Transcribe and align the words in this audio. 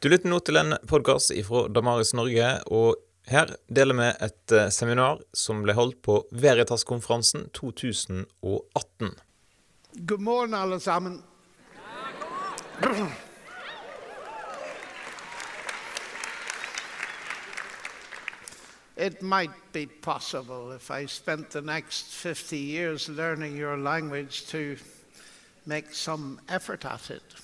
Du 0.00 0.08
lytter 0.08 0.30
nå 0.32 0.38
til 0.40 0.56
en 0.56 0.72
podkast 0.88 1.28
fra 1.44 1.66
Damaris 1.68 2.14
Norge, 2.16 2.44
og 2.72 2.96
her 3.28 3.50
deler 3.68 3.98
vi 3.98 4.06
et 4.24 4.54
eh, 4.56 4.70
seminar 4.72 5.18
som 5.36 5.60
ble 5.60 5.74
holdt 5.76 5.98
på 6.00 6.14
Veritas-konferansen 6.32 7.50
2018. 7.52 9.10
God 10.08 10.24
morgen, 10.24 10.56
alle 10.56 10.80
sammen. 10.80 11.20
It 18.96 19.20
might 19.20 19.52
be 19.74 19.84
possible 20.00 20.72
if 20.72 20.90
I 20.90 21.04
spent 21.04 21.50
the 21.50 21.60
next 21.60 22.14
50 22.14 22.56
years 22.56 23.10
learning 23.10 23.54
your 23.54 23.76
language 23.76 24.46
to 24.46 24.80
make 25.66 25.92
some 25.92 26.40
effort 26.48 26.86
at 26.86 27.10
it. 27.10 27.36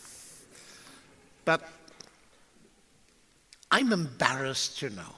But 1.45 1.75
I'm 3.70 3.92
embarrassed, 3.92 4.82
you 4.82 4.91
know. 4.91 5.14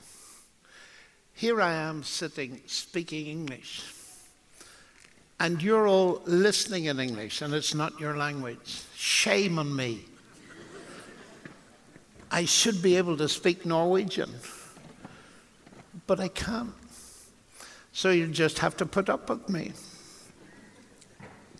Here 1.34 1.60
I 1.60 1.72
am 1.72 2.02
sitting 2.02 2.60
speaking 2.66 3.26
English, 3.26 3.84
and 5.38 5.62
you're 5.62 5.86
all 5.86 6.22
listening 6.24 6.86
in 6.86 6.98
English, 6.98 7.42
and 7.42 7.54
it's 7.54 7.74
not 7.74 7.98
your 8.00 8.16
language. 8.16 8.82
Shame 8.94 9.58
on 9.58 9.74
me. 9.74 10.04
I 12.30 12.44
should 12.44 12.82
be 12.82 12.96
able 12.96 13.16
to 13.18 13.28
speak 13.28 13.64
Norwegian, 13.64 14.34
but 16.06 16.20
I 16.20 16.28
can't. 16.28 16.74
So 17.92 18.10
you 18.10 18.26
just 18.28 18.58
have 18.58 18.76
to 18.78 18.86
put 18.86 19.08
up 19.08 19.28
with 19.30 19.48
me. 19.48 19.72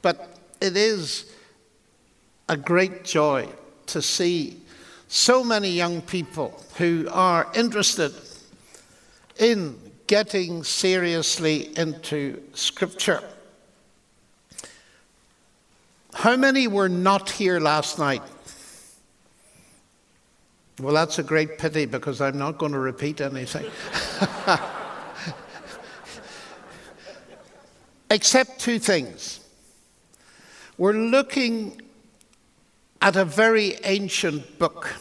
But 0.02 0.38
it 0.60 0.76
is 0.76 1.32
a 2.48 2.56
great 2.56 3.04
joy 3.04 3.48
to 3.86 4.02
see 4.02 4.60
so 5.08 5.42
many 5.42 5.70
young 5.70 6.02
people 6.02 6.62
who 6.76 7.08
are 7.10 7.50
interested 7.54 8.12
in 9.38 9.78
getting 10.06 10.62
seriously 10.62 11.76
into 11.78 12.42
Scripture. 12.52 13.22
How 16.14 16.36
many 16.36 16.66
were 16.68 16.88
not 16.88 17.30
here 17.30 17.60
last 17.60 17.98
night? 17.98 18.22
Well, 20.80 20.94
that's 20.94 21.18
a 21.18 21.22
great 21.22 21.58
pity 21.58 21.86
because 21.86 22.20
I'm 22.20 22.38
not 22.38 22.58
going 22.58 22.72
to 22.72 22.78
repeat 22.78 23.20
anything. 23.20 23.66
Except 28.10 28.60
two 28.60 28.78
things. 28.78 29.40
We're 30.76 30.92
looking 30.92 31.82
at 33.00 33.16
a 33.16 33.24
very 33.24 33.76
ancient 33.84 34.58
book, 34.58 34.94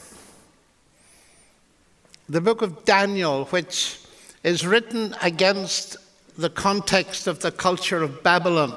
the 2.30 2.42
book 2.42 2.62
of 2.62 2.86
Daniel, 2.86 3.46
which 3.46 4.00
is 4.44 4.66
written 4.66 5.16
against 5.22 5.98
the 6.38 6.50
context 6.50 7.28
of 7.28 7.40
the 7.40 7.52
culture 7.52 8.04
of 8.04 8.22
Babylon. 8.22 8.76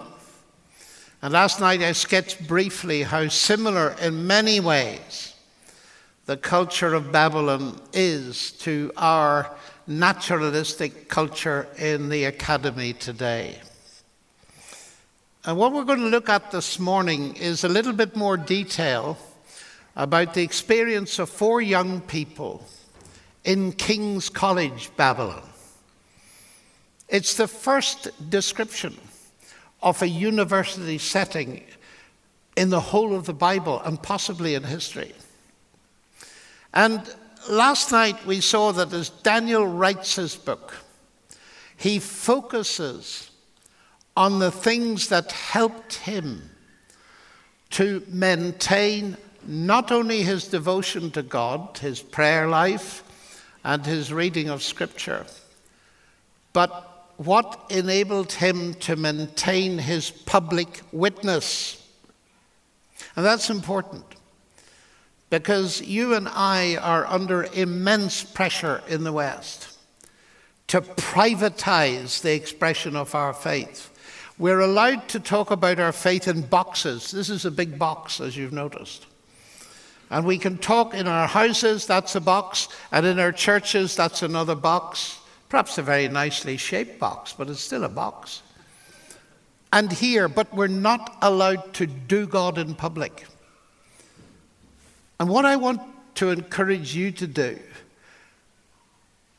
And 1.22 1.34
last 1.34 1.60
night 1.60 1.82
I 1.82 1.92
sketched 1.92 2.48
briefly 2.48 3.02
how 3.02 3.28
similar 3.28 3.94
in 4.00 4.26
many 4.26 4.58
ways 4.58 5.34
the 6.24 6.38
culture 6.38 6.94
of 6.94 7.12
Babylon 7.12 7.78
is 7.92 8.52
to 8.52 8.90
our 8.96 9.54
naturalistic 9.86 11.08
culture 11.08 11.66
in 11.76 12.08
the 12.08 12.24
academy 12.24 12.94
today. 12.94 13.60
And 15.46 15.56
what 15.56 15.72
we're 15.72 15.84
going 15.84 16.00
to 16.00 16.06
look 16.06 16.28
at 16.28 16.50
this 16.50 16.78
morning 16.78 17.34
is 17.36 17.64
a 17.64 17.68
little 17.68 17.94
bit 17.94 18.14
more 18.14 18.36
detail 18.36 19.16
about 19.96 20.34
the 20.34 20.42
experience 20.42 21.18
of 21.18 21.30
four 21.30 21.62
young 21.62 22.02
people 22.02 22.62
in 23.44 23.72
King's 23.72 24.28
College, 24.28 24.90
Babylon. 24.98 25.42
It's 27.08 27.34
the 27.38 27.48
first 27.48 28.10
description 28.28 28.98
of 29.82 30.02
a 30.02 30.08
university 30.08 30.98
setting 30.98 31.64
in 32.54 32.68
the 32.68 32.80
whole 32.80 33.16
of 33.16 33.24
the 33.24 33.32
Bible 33.32 33.80
and 33.80 34.00
possibly 34.02 34.54
in 34.54 34.62
history. 34.62 35.14
And 36.74 37.02
last 37.48 37.92
night 37.92 38.26
we 38.26 38.42
saw 38.42 38.72
that 38.72 38.92
as 38.92 39.08
Daniel 39.08 39.66
writes 39.66 40.16
his 40.16 40.36
book, 40.36 40.74
he 41.78 41.98
focuses 41.98 43.29
on 44.16 44.38
the 44.38 44.50
things 44.50 45.08
that 45.08 45.32
helped 45.32 45.94
him 45.94 46.50
to 47.70 48.02
maintain 48.08 49.16
not 49.46 49.90
only 49.90 50.22
his 50.22 50.48
devotion 50.48 51.10
to 51.12 51.22
God, 51.22 51.78
his 51.78 52.02
prayer 52.02 52.48
life, 52.48 53.04
and 53.64 53.84
his 53.84 54.12
reading 54.12 54.48
of 54.48 54.62
Scripture, 54.62 55.24
but 56.52 57.08
what 57.16 57.66
enabled 57.68 58.32
him 58.32 58.74
to 58.74 58.96
maintain 58.96 59.78
his 59.78 60.10
public 60.10 60.80
witness. 60.90 61.86
And 63.14 63.24
that's 63.24 63.50
important 63.50 64.04
because 65.28 65.82
you 65.82 66.14
and 66.14 66.28
I 66.28 66.76
are 66.76 67.06
under 67.06 67.44
immense 67.44 68.24
pressure 68.24 68.82
in 68.88 69.04
the 69.04 69.12
West 69.12 69.76
to 70.68 70.80
privatize 70.80 72.22
the 72.22 72.32
expression 72.32 72.96
of 72.96 73.14
our 73.14 73.34
faith. 73.34 73.89
We're 74.40 74.60
allowed 74.60 75.06
to 75.10 75.20
talk 75.20 75.50
about 75.50 75.78
our 75.78 75.92
faith 75.92 76.26
in 76.26 76.40
boxes. 76.40 77.10
This 77.10 77.28
is 77.28 77.44
a 77.44 77.50
big 77.50 77.78
box, 77.78 78.22
as 78.22 78.38
you've 78.38 78.54
noticed. 78.54 79.04
And 80.08 80.24
we 80.24 80.38
can 80.38 80.56
talk 80.56 80.94
in 80.94 81.06
our 81.06 81.28
houses, 81.28 81.84
that's 81.84 82.14
a 82.14 82.22
box, 82.22 82.68
and 82.90 83.04
in 83.04 83.20
our 83.20 83.32
churches, 83.32 83.94
that's 83.94 84.22
another 84.22 84.54
box. 84.54 85.20
Perhaps 85.50 85.76
a 85.76 85.82
very 85.82 86.08
nicely 86.08 86.56
shaped 86.56 86.98
box, 86.98 87.34
but 87.34 87.50
it's 87.50 87.60
still 87.60 87.84
a 87.84 87.88
box. 87.90 88.40
And 89.74 89.92
here, 89.92 90.26
but 90.26 90.54
we're 90.54 90.68
not 90.68 91.18
allowed 91.20 91.74
to 91.74 91.86
do 91.86 92.26
God 92.26 92.56
in 92.56 92.74
public. 92.74 93.26
And 95.18 95.28
what 95.28 95.44
I 95.44 95.56
want 95.56 95.82
to 96.14 96.30
encourage 96.30 96.96
you 96.96 97.12
to 97.12 97.26
do 97.26 97.58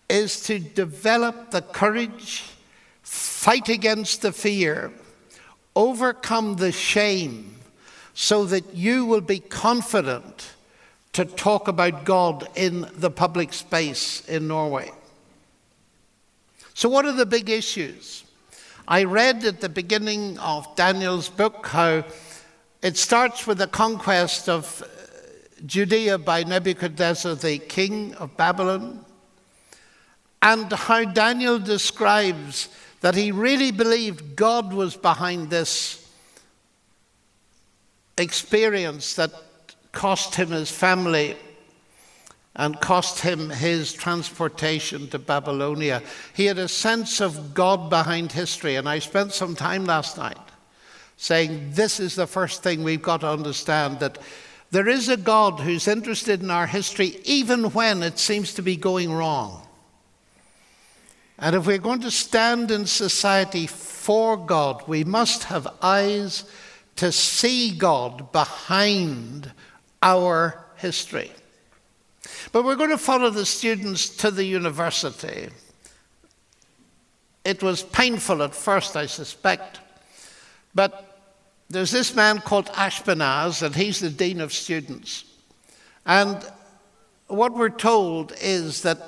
is 0.08 0.44
to 0.44 0.60
develop 0.60 1.50
the 1.50 1.64
courage 1.64 2.44
fight 3.12 3.68
against 3.68 4.22
the 4.22 4.32
fear, 4.32 4.90
overcome 5.76 6.56
the 6.56 6.72
shame, 6.72 7.54
so 8.14 8.46
that 8.46 8.74
you 8.74 9.06
will 9.06 9.20
be 9.20 9.40
confident 9.40 10.54
to 11.12 11.26
talk 11.26 11.68
about 11.68 12.06
God 12.06 12.48
in 12.56 12.88
the 12.96 13.12
public 13.12 13.52
space 13.52 14.26
in 14.30 14.48
Norway. 14.48 14.92
So, 16.74 16.88
what 16.88 17.06
are 17.06 17.12
the 17.12 17.26
big 17.26 17.50
issues? 17.50 18.24
I 18.88 19.04
read 19.04 19.44
at 19.44 19.60
the 19.60 19.68
beginning 19.68 20.40
of 20.40 20.74
Daniel's 20.78 21.28
book 21.28 21.68
how 21.68 22.06
it 22.82 22.96
starts 22.96 23.46
with 23.46 23.58
the 23.58 23.68
conquest 23.68 24.48
of 24.48 24.82
uh, 24.82 24.86
Judea 25.66 26.18
by 26.18 26.44
Nebuchadnezzar, 26.44 27.36
the 27.36 27.60
king 27.60 28.16
of 28.16 28.38
Babylon, 28.38 29.04
and 30.42 30.72
how 30.72 31.04
Daniel 31.04 31.60
describes 31.60 32.70
that 33.02 33.16
he 33.16 33.32
really 33.32 33.72
believed 33.72 34.36
God 34.36 34.74
was 34.74 34.96
behind 34.96 35.50
this 35.50 36.08
experience 38.18 39.16
that 39.16 39.32
cost 39.92 40.36
him 40.36 40.50
his 40.50 40.72
family 40.72 41.36
and 42.56 42.80
cost 42.80 43.22
him 43.22 43.50
his 43.50 43.94
transportation 43.94 45.08
to 45.10 45.20
Babylonia. 45.20 46.02
He 46.34 46.46
had 46.46 46.60
a 46.60 46.68
sense 46.68 47.22
of 47.22 47.54
God 47.54 47.90
behind 47.90 48.32
history, 48.32 48.76
and 48.76 48.88
I 48.88 49.00
spent 49.00 49.34
some 49.34 49.56
time 49.56 49.86
last 49.86 50.18
night 50.18 50.38
saying 51.18 51.72
this 51.72 52.00
is 52.00 52.16
the 52.16 52.28
first 52.28 52.64
thing 52.64 52.84
we've 52.84 53.02
got 53.02 53.22
to 53.22 53.30
understand 53.30 54.00
that 54.00 54.18
there 54.72 54.88
is 54.88 55.10
a 55.10 55.18
God 55.18 55.60
who's 55.60 55.88
interested 55.88 56.42
in 56.42 56.50
our 56.50 56.68
history 56.68 57.20
even 57.26 57.66
when 57.72 58.04
it 58.04 58.18
seems 58.18 58.54
to 58.56 58.62
be 58.62 58.76
going 58.76 59.12
wrong. 59.12 59.61
And 61.42 61.56
if 61.56 61.66
we're 61.66 61.80
going 61.80 62.02
to 62.02 62.12
stand 62.12 62.70
in 62.70 62.86
society 62.86 63.66
for 63.66 64.38
God, 64.38 64.88
we 64.88 65.04
must 65.04 65.46
have 65.46 65.68
eyes 65.82 66.46
to 66.98 67.12
see 67.12 67.72
God 67.72 68.32
behind 68.32 69.52
our 70.04 70.68
history. 70.78 71.32
But 72.52 72.64
we're 72.64 72.76
going 72.76 72.92
to 72.92 72.98
follow 72.98 73.32
the 73.32 73.46
students 73.46 74.10
to 74.18 74.30
the 74.30 74.44
university. 74.44 75.50
It 77.44 77.64
was 77.64 77.82
painful 77.82 78.44
at 78.44 78.54
first, 78.54 78.96
I 78.96 79.08
suspect. 79.08 79.80
But 80.76 81.18
there's 81.70 81.90
this 81.90 82.16
man 82.16 82.40
called 82.40 82.68
Ashpenaz, 82.68 83.64
and 83.64 83.76
he's 83.76 84.00
the 84.00 84.12
dean 84.12 84.42
of 84.42 84.54
students. 84.54 85.26
And 86.06 86.46
what 87.28 87.56
we're 87.56 87.70
told 87.70 88.34
is 88.42 88.84
that 88.84 89.02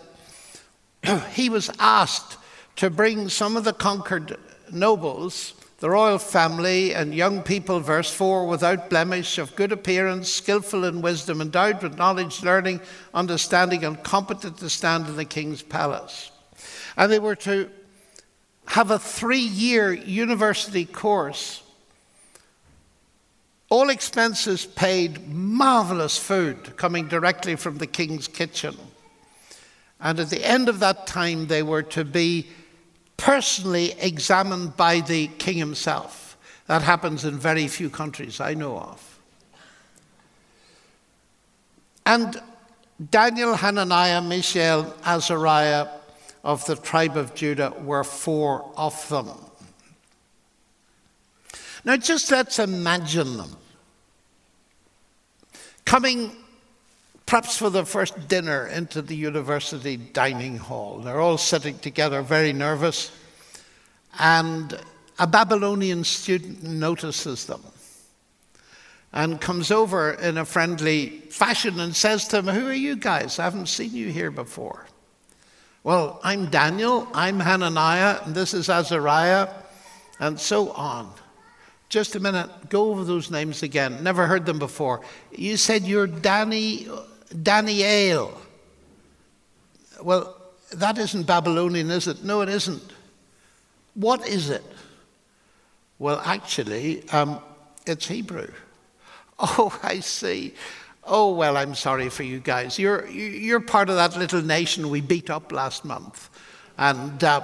he 1.32 1.50
was 1.50 1.70
asked 1.80 2.38
to 2.78 2.90
bring 2.90 3.30
some 3.30 3.56
of 3.58 3.64
the 3.64 3.74
conquered 3.74 4.38
nobles, 4.72 5.54
the 5.80 5.90
royal 5.90 6.18
family 6.18 6.94
and 6.94 7.14
young 7.14 7.44
people, 7.44 7.80
verse 7.80 8.12
4, 8.14 8.48
without 8.48 8.90
blemish, 8.90 9.38
of 9.38 9.56
good 9.56 9.72
appearance, 9.72 10.32
skillful 10.32 10.86
in 10.86 11.02
wisdom, 11.02 11.42
endowed 11.42 11.84
with 11.84 11.98
knowledge, 11.98 12.42
learning, 12.42 12.80
understanding, 13.14 13.84
and 13.84 14.02
competent 14.04 14.58
to 14.58 14.70
stand 14.70 15.08
in 15.08 15.18
the 15.18 15.26
king's 15.26 15.62
palace. 15.62 16.32
And 16.96 17.12
they 17.12 17.20
were 17.20 17.36
to 17.38 17.70
have 18.68 18.92
a 18.92 19.00
three 19.00 19.40
year 19.40 19.94
university 19.94 20.86
course. 20.86 21.62
All 23.70 23.90
expenses 23.90 24.66
paid, 24.66 25.28
marvelous 25.28 26.18
food 26.18 26.78
coming 26.78 27.08
directly 27.08 27.56
from 27.56 27.78
the 27.78 27.88
king's 27.88 28.28
kitchen. 28.28 28.78
And 30.04 30.20
at 30.20 30.30
the 30.30 30.46
end 30.46 30.68
of 30.68 30.80
that 30.82 31.08
time, 31.08 31.48
they 31.48 31.64
were 31.64 31.82
to 31.84 32.04
be 32.04 32.48
personally 33.16 33.94
examined 34.00 34.76
by 34.76 35.00
the 35.00 35.28
king 35.40 35.58
himself. 35.58 36.38
That 36.68 36.82
happens 36.82 37.24
in 37.24 37.40
very 37.40 37.70
few 37.70 37.90
countries 37.90 38.42
I 38.42 38.54
know 38.54 38.78
of. 38.78 39.20
And 42.06 42.42
Daniel, 43.10 43.56
Hananiah, 43.56 44.22
Mishael, 44.22 44.94
Azariah 45.06 45.88
of 46.44 46.66
the 46.66 46.76
tribe 46.76 47.16
of 47.16 47.34
Judah 47.34 47.74
were 47.82 48.04
four 48.04 48.70
of 48.76 49.08
them. 49.08 49.30
Now, 51.86 51.96
just 51.96 52.30
let's 52.30 52.60
imagine 52.60 53.38
them 53.38 53.56
coming 55.86 56.43
perhaps 57.26 57.58
for 57.58 57.70
the 57.70 57.86
first 57.86 58.28
dinner 58.28 58.68
into 58.68 59.02
the 59.02 59.16
university 59.16 59.98
dining 59.98 60.58
hall. 60.58 61.00
They're 61.00 61.22
all 61.22 61.38
sitting 61.38 61.78
together, 61.80 62.22
very 62.22 62.54
nervous, 62.54 63.12
and 64.20 64.80
a 65.20 65.28
Babylonian 65.28 66.04
student 66.04 66.64
notices 66.64 67.46
them 67.46 67.62
and 69.14 69.40
comes 69.40 69.70
over 69.70 70.12
in 70.14 70.38
a 70.40 70.46
friendly 70.46 71.10
fashion 71.30 71.80
and 71.80 71.96
says 71.96 72.28
to 72.30 72.42
them, 72.42 72.54
Who 72.54 72.68
are 72.68 72.74
you 72.74 72.96
guys? 72.96 73.38
I 73.38 73.44
haven't 73.44 73.68
seen 73.68 73.94
you 73.94 74.10
here 74.10 74.32
before. 74.32 74.88
Well, 75.84 76.20
I'm 76.24 76.50
Daniel, 76.50 77.08
I'm 77.14 77.40
Hananiah, 77.40 78.22
and 78.26 78.34
this 78.34 78.54
is 78.54 78.70
Azariah, 78.70 79.50
and 80.20 80.40
so 80.40 80.72
on. 80.72 81.14
Just 81.90 82.16
a 82.16 82.20
minute, 82.20 82.50
go 82.70 82.90
over 82.90 83.04
those 83.04 83.30
names 83.30 83.62
again. 83.62 84.02
Never 84.02 84.26
heard 84.26 84.48
them 84.48 84.58
before. 84.58 85.02
You 85.32 85.58
said 85.58 85.84
you're 85.84 86.08
Danny, 86.08 86.88
Daniel. 87.42 88.40
Well, 90.02 90.36
that 90.74 90.98
isn't 90.98 91.24
Babylonian, 91.24 91.90
is 91.92 92.08
it? 92.08 92.24
No, 92.24 92.42
it 92.42 92.50
isn't. 92.50 92.94
What 93.94 94.28
is 94.28 94.50
it? 94.50 94.64
Well, 96.00 96.22
actually, 96.26 97.08
um, 97.10 97.40
it's 97.86 98.08
Hebrew. 98.08 98.52
Oh, 99.40 99.78
I 99.82 100.00
see. 100.00 100.54
Oh, 101.06 101.34
well, 101.34 101.58
I'm 101.58 101.74
sorry 101.74 102.08
for 102.10 102.22
you 102.24 102.40
guys. 102.40 102.78
You're, 102.78 103.08
you're 103.08 103.60
part 103.60 103.90
of 103.90 103.96
that 103.96 104.16
little 104.16 104.44
nation 104.44 104.90
we 104.90 105.02
beat 105.02 105.30
up 105.30 105.52
last 105.52 105.84
month. 105.84 106.30
And 106.78 107.22
uh, 107.24 107.42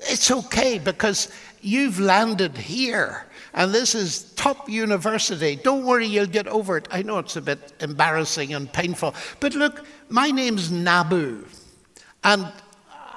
it's 0.00 0.30
okay 0.30 0.78
because 0.78 1.32
you've 1.62 2.00
landed 2.00 2.56
here. 2.56 3.24
And 3.58 3.74
this 3.74 3.96
is 3.96 4.22
top 4.34 4.68
university. 4.68 5.56
Don't 5.56 5.84
worry, 5.84 6.06
you'll 6.06 6.26
get 6.26 6.46
over 6.46 6.76
it. 6.76 6.86
I 6.92 7.02
know 7.02 7.18
it's 7.18 7.34
a 7.34 7.42
bit 7.42 7.72
embarrassing 7.80 8.54
and 8.54 8.72
painful. 8.72 9.16
But 9.40 9.54
look, 9.54 9.84
my 10.08 10.30
name's 10.30 10.70
Nabu. 10.70 11.44
And 12.22 12.52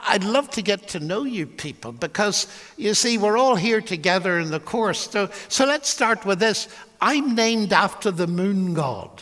I'd 0.08 0.24
love 0.24 0.50
to 0.52 0.64
get 0.64 0.88
to 0.90 1.00
know 1.00 1.26
you 1.26 1.46
people 1.46 1.92
because 1.92 2.48
you 2.76 2.96
see, 2.96 3.20
we're 3.20 3.38
all 3.38 3.56
here 3.56 3.82
together 3.82 4.40
in 4.40 4.50
the 4.50 4.60
course. 4.60 5.12
So, 5.12 5.30
so 5.48 5.64
let's 5.64 5.88
start 5.88 6.26
with 6.26 6.40
this. 6.40 6.68
I'm 7.00 7.36
named 7.36 7.72
after 7.72 8.10
the 8.10 8.26
moon 8.26 8.74
god. 8.74 9.22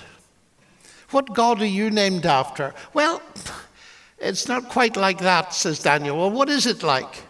What 1.09 1.33
God 1.33 1.61
are 1.61 1.65
you 1.65 1.91
named 1.91 2.25
after? 2.25 2.73
Well, 2.93 3.21
it's 4.19 4.47
not 4.47 4.69
quite 4.69 4.95
like 4.95 5.17
that, 5.17 5.53
says 5.53 5.83
Daniel. 5.83 6.17
Well, 6.17 6.31
what 6.31 6.47
is 6.47 6.65
it 6.65 6.81
like? 6.81 7.23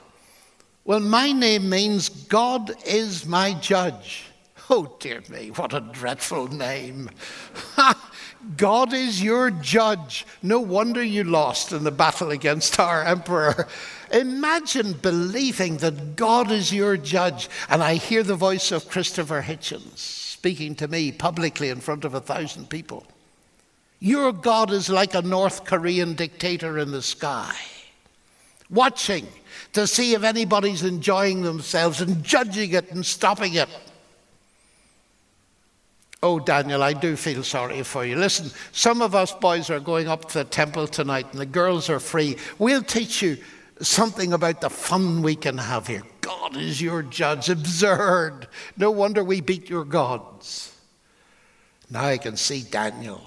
Well, 0.89 1.01
my 1.01 1.31
name 1.31 1.69
means 1.69 2.09
God 2.09 2.73
is 2.83 3.27
my 3.27 3.53
judge. 3.53 4.25
Oh, 4.71 4.95
dear 4.99 5.21
me, 5.29 5.51
what 5.51 5.71
a 5.71 5.81
dreadful 5.81 6.47
name. 6.47 7.11
God 8.57 8.91
is 8.91 9.21
your 9.21 9.51
judge. 9.51 10.25
No 10.41 10.59
wonder 10.59 11.03
you 11.03 11.23
lost 11.23 11.71
in 11.73 11.83
the 11.83 11.91
battle 11.91 12.31
against 12.31 12.79
our 12.79 13.03
emperor. 13.03 13.67
Imagine 14.11 14.93
believing 14.93 15.77
that 15.77 16.15
God 16.15 16.51
is 16.51 16.73
your 16.73 16.97
judge. 16.97 17.49
And 17.69 17.83
I 17.83 17.93
hear 17.93 18.23
the 18.23 18.33
voice 18.33 18.71
of 18.71 18.89
Christopher 18.89 19.43
Hitchens 19.43 19.99
speaking 19.99 20.73
to 20.73 20.87
me 20.87 21.11
publicly 21.11 21.69
in 21.69 21.81
front 21.81 22.03
of 22.03 22.15
a 22.15 22.19
thousand 22.19 22.67
people. 22.71 23.05
Your 23.99 24.33
God 24.33 24.71
is 24.71 24.89
like 24.89 25.13
a 25.13 25.21
North 25.21 25.65
Korean 25.65 26.15
dictator 26.15 26.79
in 26.79 26.89
the 26.89 27.03
sky, 27.03 27.53
watching 28.69 29.27
to 29.73 29.87
see 29.87 30.13
if 30.13 30.23
anybody's 30.23 30.83
enjoying 30.83 31.41
themselves 31.41 32.01
and 32.01 32.23
judging 32.23 32.73
it 32.73 32.91
and 32.91 33.05
stopping 33.05 33.55
it. 33.55 33.69
Oh, 36.21 36.39
Daniel, 36.39 36.83
I 36.83 36.93
do 36.93 37.15
feel 37.15 37.43
sorry 37.43 37.81
for 37.83 38.05
you. 38.05 38.17
Listen, 38.17 38.51
some 38.73 39.01
of 39.01 39.15
us 39.15 39.31
boys 39.31 39.69
are 39.69 39.79
going 39.79 40.07
up 40.07 40.25
to 40.29 40.39
the 40.39 40.43
temple 40.43 40.87
tonight 40.87 41.27
and 41.31 41.39
the 41.39 41.45
girls 41.45 41.89
are 41.89 41.99
free. 41.99 42.35
We'll 42.57 42.83
teach 42.83 43.21
you 43.21 43.37
something 43.79 44.33
about 44.33 44.59
the 44.59 44.69
fun 44.69 45.21
we 45.21 45.35
can 45.35 45.57
have 45.57 45.87
here. 45.87 46.03
God 46.19 46.57
is 46.57 46.81
your 46.81 47.03
judge. 47.03 47.49
Absurd. 47.49 48.47
No 48.75 48.91
wonder 48.91 49.23
we 49.23 49.39
beat 49.39 49.69
your 49.69 49.85
gods. 49.85 50.75
Now 51.89 52.03
I 52.03 52.17
can 52.17 52.35
see 52.35 52.63
Daniel 52.63 53.25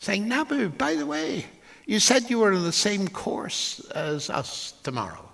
saying, 0.00 0.28
Nabu, 0.28 0.68
by 0.68 0.94
the 0.94 1.06
way, 1.06 1.46
you 1.86 2.00
said 2.00 2.30
you 2.30 2.38
were 2.38 2.52
in 2.52 2.64
the 2.64 2.72
same 2.72 3.08
course 3.08 3.80
as 3.94 4.30
us 4.30 4.72
tomorrow. 4.82 5.28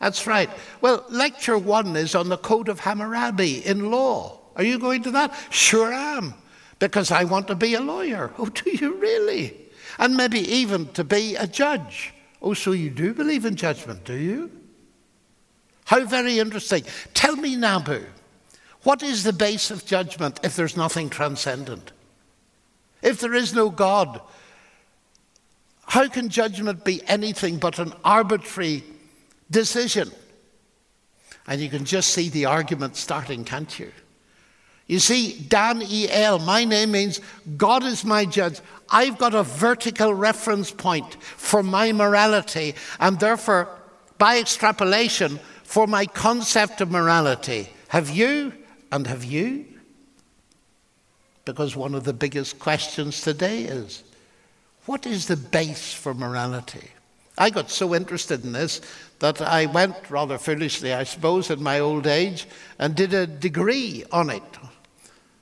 That's 0.00 0.26
right. 0.26 0.50
Well, 0.80 1.04
lecture 1.08 1.58
one 1.58 1.96
is 1.96 2.14
on 2.14 2.28
the 2.28 2.36
Code 2.36 2.68
of 2.68 2.80
Hammurabi 2.80 3.66
in 3.66 3.90
law. 3.90 4.38
Are 4.56 4.64
you 4.64 4.78
going 4.78 5.02
to 5.04 5.10
that? 5.12 5.34
Sure 5.50 5.92
I 5.92 6.16
am, 6.16 6.34
because 6.78 7.10
I 7.10 7.24
want 7.24 7.48
to 7.48 7.54
be 7.54 7.74
a 7.74 7.80
lawyer. 7.80 8.32
Oh, 8.38 8.46
do 8.46 8.70
you 8.70 8.94
really? 8.94 9.56
And 9.98 10.16
maybe 10.16 10.40
even 10.40 10.88
to 10.92 11.04
be 11.04 11.36
a 11.36 11.46
judge. 11.46 12.12
Oh, 12.40 12.54
so 12.54 12.72
you 12.72 12.90
do 12.90 13.14
believe 13.14 13.44
in 13.44 13.56
judgment, 13.56 14.04
do 14.04 14.14
you? 14.14 14.50
How 15.86 16.04
very 16.04 16.38
interesting. 16.38 16.84
Tell 17.14 17.34
me, 17.34 17.56
Nabu, 17.56 18.04
what 18.82 19.02
is 19.02 19.24
the 19.24 19.32
base 19.32 19.70
of 19.70 19.86
judgment 19.86 20.38
if 20.44 20.54
there's 20.54 20.76
nothing 20.76 21.08
transcendent? 21.08 21.92
If 23.02 23.20
there 23.20 23.34
is 23.34 23.54
no 23.54 23.70
God, 23.70 24.20
how 25.88 26.06
can 26.06 26.28
judgment 26.28 26.84
be 26.84 27.00
anything 27.08 27.56
but 27.58 27.78
an 27.78 27.94
arbitrary 28.04 28.84
decision? 29.50 30.10
And 31.46 31.62
you 31.62 31.70
can 31.70 31.86
just 31.86 32.10
see 32.10 32.28
the 32.28 32.44
argument 32.44 32.94
starting, 32.94 33.42
can't 33.42 33.78
you? 33.78 33.90
You 34.86 34.98
see, 34.98 35.38
Dan 35.48 35.82
E. 35.82 36.06
L., 36.10 36.38
my 36.40 36.64
name 36.64 36.90
means 36.90 37.22
God 37.56 37.84
is 37.84 38.04
my 38.04 38.26
judge. 38.26 38.60
I've 38.90 39.16
got 39.16 39.34
a 39.34 39.42
vertical 39.42 40.12
reference 40.12 40.70
point 40.70 41.22
for 41.22 41.62
my 41.62 41.92
morality, 41.92 42.74
and 43.00 43.18
therefore, 43.18 43.68
by 44.18 44.38
extrapolation, 44.38 45.40
for 45.62 45.86
my 45.86 46.04
concept 46.04 46.82
of 46.82 46.90
morality. 46.90 47.70
Have 47.88 48.10
you 48.10 48.52
and 48.92 49.06
have 49.06 49.24
you? 49.24 49.64
Because 51.46 51.74
one 51.74 51.94
of 51.94 52.04
the 52.04 52.12
biggest 52.12 52.58
questions 52.58 53.22
today 53.22 53.62
is 53.62 54.04
what 54.88 55.04
is 55.04 55.26
the 55.26 55.36
base 55.36 55.92
for 55.92 56.14
morality? 56.14 56.88
I 57.36 57.50
got 57.50 57.70
so 57.70 57.94
interested 57.94 58.42
in 58.42 58.52
this 58.52 58.80
that 59.18 59.42
I 59.42 59.66
went, 59.66 59.94
rather 60.08 60.38
foolishly, 60.38 60.94
I 60.94 61.04
suppose, 61.04 61.50
in 61.50 61.62
my 61.62 61.78
old 61.78 62.06
age, 62.06 62.46
and 62.78 62.94
did 62.94 63.12
a 63.12 63.26
degree 63.26 64.04
on 64.10 64.30
it, 64.30 64.42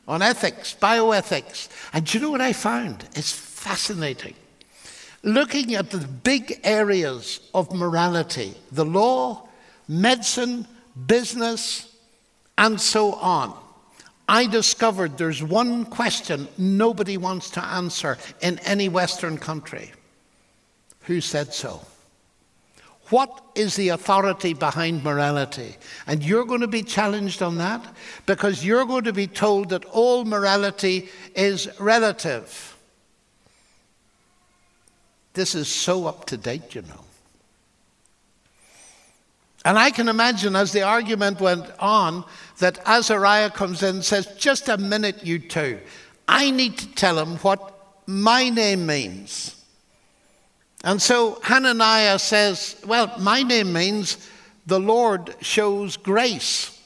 on 0.09 0.21
ethics, 0.21 0.75
bioethics. 0.83 1.69
And 1.93 2.05
do 2.05 2.19
you 2.19 2.25
know 2.25 2.33
what 2.33 2.41
I 2.41 2.53
found? 2.53 3.09
It's 3.15 3.31
fascinating. 3.31 4.35
Looking 5.23 5.77
at 5.77 5.91
the 5.91 5.99
big 5.99 6.61
areas 6.65 7.39
of 7.55 7.73
morality, 7.73 8.55
the 8.73 8.85
law, 8.85 9.49
medicine, 9.87 10.67
business, 11.07 11.95
and 12.59 12.81
so 12.81 13.15
on. 13.15 13.57
I 14.29 14.47
discovered 14.47 15.19
there's 15.19 15.43
one 15.43 15.85
question 15.85 16.49
nobody 16.59 17.17
wants 17.17 17.51
to 17.51 17.65
answer 17.65 18.19
in 18.41 18.59
any 18.61 18.89
Western 18.89 19.39
country 19.39 19.93
Who 21.03 21.21
said 21.21 21.55
so? 21.55 21.83
What 23.11 23.41
is 23.55 23.77
the 23.77 23.91
authority 23.91 24.53
behind 24.53 25.05
morality? 25.05 25.77
And 26.09 26.25
you're 26.25 26.45
going 26.45 26.63
to 26.63 26.67
be 26.67 26.83
challenged 26.83 27.41
on 27.41 27.59
that 27.59 27.95
because 28.27 28.65
you're 28.65 28.85
going 28.85 29.05
to 29.05 29.13
be 29.13 29.29
told 29.29 29.69
that 29.69 29.85
all 29.85 30.25
morality 30.25 31.09
is 31.35 31.69
relative. 31.79 32.77
This 35.35 35.55
is 35.55 35.69
so 35.69 36.07
up 36.07 36.25
to 36.27 36.37
date, 36.37 36.75
you 36.75 36.83
know. 36.83 37.06
And 39.67 39.77
I 39.77 39.91
can 39.91 40.09
imagine 40.09 40.55
as 40.55 40.71
the 40.71 40.83
argument 40.83 41.41
went 41.41 41.69
on 41.81 42.25
that 42.59 42.79
Azariah 42.87 43.51
comes 43.51 43.83
in 43.83 43.97
and 43.97 44.05
says, 44.05 44.29
Just 44.39 44.69
a 44.69 44.79
minute, 44.79 45.27
you 45.27 45.41
two. 45.41 45.81
I 46.29 46.53
need 46.53 46.79
to 46.79 46.95
tell 46.95 47.19
him 47.19 47.37
what 47.39 47.75
my 48.07 48.49
name 48.49 48.87
means. 48.87 49.61
And 50.85 51.03
so 51.03 51.41
Hananiah 51.43 52.21
says, 52.21 52.81
Well, 52.87 53.13
my 53.19 53.43
name 53.43 53.73
means 53.73 54.31
the 54.67 54.79
Lord 54.79 55.35
shows 55.41 55.97
grace. 55.97 56.81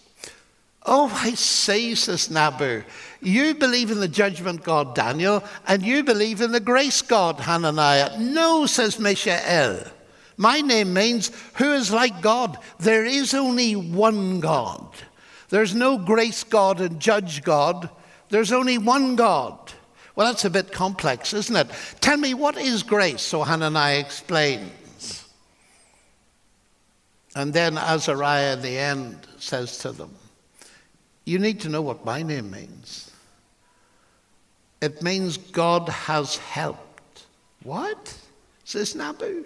Oh, 0.86 1.12
I 1.14 1.34
say, 1.34 1.94
says 1.94 2.30
Nabu, 2.30 2.82
you 3.20 3.54
believe 3.56 3.90
in 3.90 4.00
the 4.00 4.08
judgment 4.08 4.64
God, 4.64 4.94
Daniel, 4.94 5.44
and 5.68 5.82
you 5.82 6.02
believe 6.02 6.40
in 6.40 6.50
the 6.50 6.60
grace 6.60 7.02
God, 7.02 7.40
Hananiah. 7.40 8.18
No, 8.18 8.64
says 8.64 8.98
Mishael. 8.98 9.84
My 10.40 10.62
name 10.62 10.94
means 10.94 11.30
who 11.56 11.70
is 11.74 11.92
like 11.92 12.22
God. 12.22 12.56
There 12.78 13.04
is 13.04 13.34
only 13.34 13.76
one 13.76 14.40
God. 14.40 14.88
There's 15.50 15.74
no 15.74 15.98
grace 15.98 16.44
God 16.44 16.80
and 16.80 16.98
judge 16.98 17.44
God. 17.44 17.90
There's 18.30 18.50
only 18.50 18.78
one 18.78 19.16
God. 19.16 19.74
Well, 20.16 20.26
that's 20.28 20.46
a 20.46 20.50
bit 20.50 20.72
complex, 20.72 21.34
isn't 21.34 21.54
it? 21.54 21.68
Tell 22.00 22.16
me, 22.16 22.32
what 22.32 22.56
is 22.56 22.82
grace? 22.82 23.20
So 23.20 23.42
Hananiah 23.42 23.98
explains. 23.98 25.28
And 27.36 27.52
then 27.52 27.76
Azariah 27.76 28.56
the 28.56 28.78
end 28.78 29.18
says 29.38 29.76
to 29.80 29.92
them, 29.92 30.14
You 31.26 31.38
need 31.38 31.60
to 31.60 31.68
know 31.68 31.82
what 31.82 32.06
my 32.06 32.22
name 32.22 32.50
means. 32.50 33.10
It 34.80 35.02
means 35.02 35.36
God 35.36 35.90
has 35.90 36.38
helped. 36.38 37.26
What? 37.62 38.16
Says 38.64 38.94
Nabu. 38.94 39.44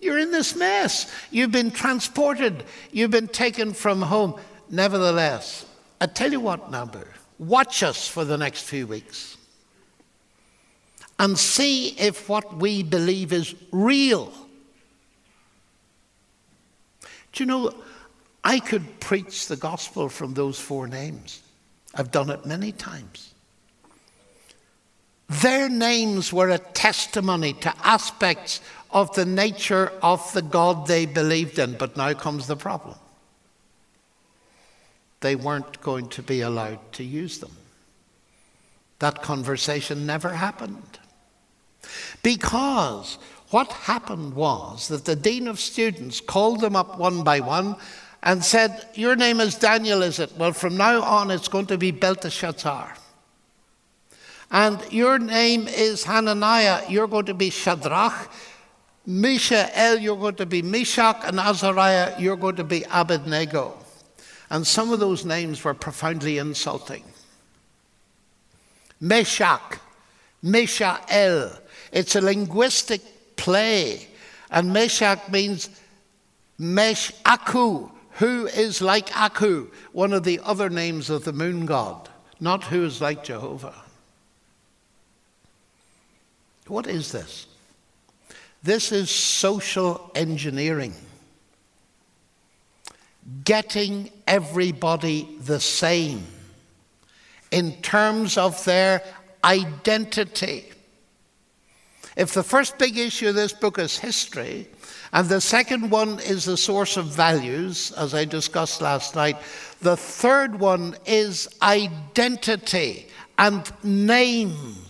You're 0.00 0.18
in 0.18 0.30
this 0.30 0.54
mess. 0.54 1.12
You've 1.30 1.52
been 1.52 1.70
transported. 1.70 2.64
You've 2.92 3.10
been 3.10 3.28
taken 3.28 3.72
from 3.72 4.02
home. 4.02 4.38
Nevertheless, 4.68 5.66
I 6.00 6.06
tell 6.06 6.30
you 6.30 6.40
what, 6.40 6.70
Nabu, 6.70 7.04
watch 7.38 7.82
us 7.82 8.06
for 8.08 8.24
the 8.24 8.36
next 8.36 8.62
few 8.62 8.86
weeks 8.86 9.36
and 11.18 11.38
see 11.38 11.88
if 11.98 12.28
what 12.28 12.56
we 12.56 12.82
believe 12.82 13.32
is 13.32 13.54
real. 13.72 14.32
Do 17.32 17.42
you 17.42 17.46
know, 17.46 17.72
I 18.44 18.60
could 18.60 19.00
preach 19.00 19.48
the 19.48 19.56
gospel 19.56 20.08
from 20.08 20.34
those 20.34 20.58
four 20.58 20.86
names. 20.86 21.42
I've 21.94 22.10
done 22.10 22.30
it 22.30 22.44
many 22.44 22.72
times. 22.72 23.34
Their 25.28 25.68
names 25.68 26.32
were 26.32 26.50
a 26.50 26.58
testimony 26.58 27.52
to 27.54 27.74
aspects 27.84 28.60
of 28.90 29.12
the 29.14 29.24
nature 29.24 29.92
of 30.02 30.32
the 30.32 30.42
God 30.42 30.86
they 30.86 31.06
believed 31.06 31.58
in. 31.58 31.76
But 31.76 31.96
now 31.96 32.12
comes 32.14 32.46
the 32.46 32.56
problem. 32.56 32.96
They 35.20 35.34
weren't 35.34 35.80
going 35.80 36.08
to 36.10 36.22
be 36.22 36.42
allowed 36.42 36.92
to 36.92 37.04
use 37.04 37.38
them. 37.38 37.56
That 39.00 39.22
conversation 39.22 40.06
never 40.06 40.30
happened. 40.30 40.98
Because 42.22 43.18
what 43.50 43.70
happened 43.72 44.34
was 44.34 44.88
that 44.88 45.04
the 45.04 45.16
Dean 45.16 45.48
of 45.48 45.60
Students 45.60 46.20
called 46.20 46.60
them 46.60 46.76
up 46.76 46.98
one 46.98 47.22
by 47.22 47.40
one 47.40 47.76
and 48.22 48.44
said, 48.44 48.88
Your 48.94 49.16
name 49.16 49.40
is 49.40 49.56
Daniel, 49.56 50.02
is 50.02 50.18
it? 50.18 50.32
Well, 50.36 50.52
from 50.52 50.76
now 50.76 51.02
on, 51.02 51.30
it's 51.30 51.48
going 51.48 51.66
to 51.66 51.78
be 51.78 51.90
Belteshazzar. 51.90 52.96
And 54.50 54.80
your 54.92 55.18
name 55.18 55.66
is 55.68 56.04
Hananiah, 56.04 56.84
you're 56.88 57.08
going 57.08 57.26
to 57.26 57.34
be 57.34 57.50
Shadrach. 57.50 58.30
Mishael, 59.08 59.98
you're 59.98 60.16
going 60.16 60.34
to 60.36 60.46
be 60.46 60.62
Meshach, 60.62 61.20
and 61.24 61.38
Azariah, 61.38 62.14
you're 62.18 62.36
going 62.36 62.56
to 62.56 62.64
be 62.64 62.84
Abednego. 62.90 63.78
And 64.50 64.66
some 64.66 64.92
of 64.92 65.00
those 65.00 65.24
names 65.24 65.62
were 65.62 65.74
profoundly 65.74 66.38
insulting. 66.38 67.04
Meshach, 69.00 69.78
Mishael. 70.42 71.52
It's 71.92 72.16
a 72.16 72.20
linguistic 72.20 73.36
play. 73.36 74.08
And 74.50 74.72
Meshach 74.72 75.28
means 75.28 75.70
Mesh 76.58 77.12
Aku, 77.24 77.90
who 78.12 78.46
is 78.46 78.80
like 78.80 79.16
Aku, 79.16 79.70
one 79.92 80.12
of 80.12 80.24
the 80.24 80.40
other 80.42 80.70
names 80.70 81.10
of 81.10 81.24
the 81.24 81.32
moon 81.32 81.66
god, 81.66 82.08
not 82.40 82.64
who 82.64 82.84
is 82.84 83.00
like 83.00 83.22
Jehovah. 83.24 83.85
What 86.68 86.86
is 86.86 87.12
this? 87.12 87.46
This 88.62 88.90
is 88.92 89.10
social 89.10 90.10
engineering. 90.14 90.94
Getting 93.44 94.10
everybody 94.26 95.28
the 95.40 95.60
same 95.60 96.26
in 97.50 97.72
terms 97.82 98.36
of 98.36 98.64
their 98.64 99.02
identity. 99.44 100.64
If 102.16 102.32
the 102.32 102.42
first 102.42 102.78
big 102.78 102.96
issue 102.96 103.28
of 103.28 103.34
this 103.34 103.52
book 103.52 103.78
is 103.78 103.98
history, 103.98 104.68
and 105.12 105.28
the 105.28 105.40
second 105.40 105.90
one 105.90 106.18
is 106.20 106.44
the 106.44 106.56
source 106.56 106.96
of 106.96 107.06
values, 107.06 107.92
as 107.92 108.14
I 108.14 108.24
discussed 108.24 108.80
last 108.80 109.14
night, 109.14 109.36
the 109.80 109.96
third 109.96 110.58
one 110.58 110.96
is 111.04 111.48
identity 111.62 113.06
and 113.38 113.70
names. 113.84 114.85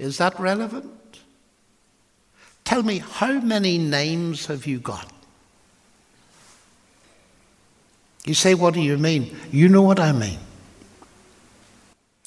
Is 0.00 0.16
that 0.16 0.40
relevant? 0.40 0.90
Tell 2.64 2.82
me, 2.82 2.98
how 2.98 3.32
many 3.32 3.76
names 3.76 4.46
have 4.46 4.66
you 4.66 4.78
got? 4.78 5.12
You 8.24 8.32
say, 8.32 8.54
What 8.54 8.72
do 8.72 8.80
you 8.80 8.96
mean? 8.96 9.36
You 9.50 9.68
know 9.68 9.82
what 9.82 10.00
I 10.00 10.12
mean. 10.12 10.38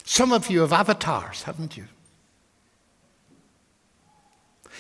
Some 0.04 0.32
of 0.32 0.52
you 0.52 0.62
have 0.62 0.72
avatars, 0.72 1.42
haven't 1.42 1.76
you? 1.76 1.86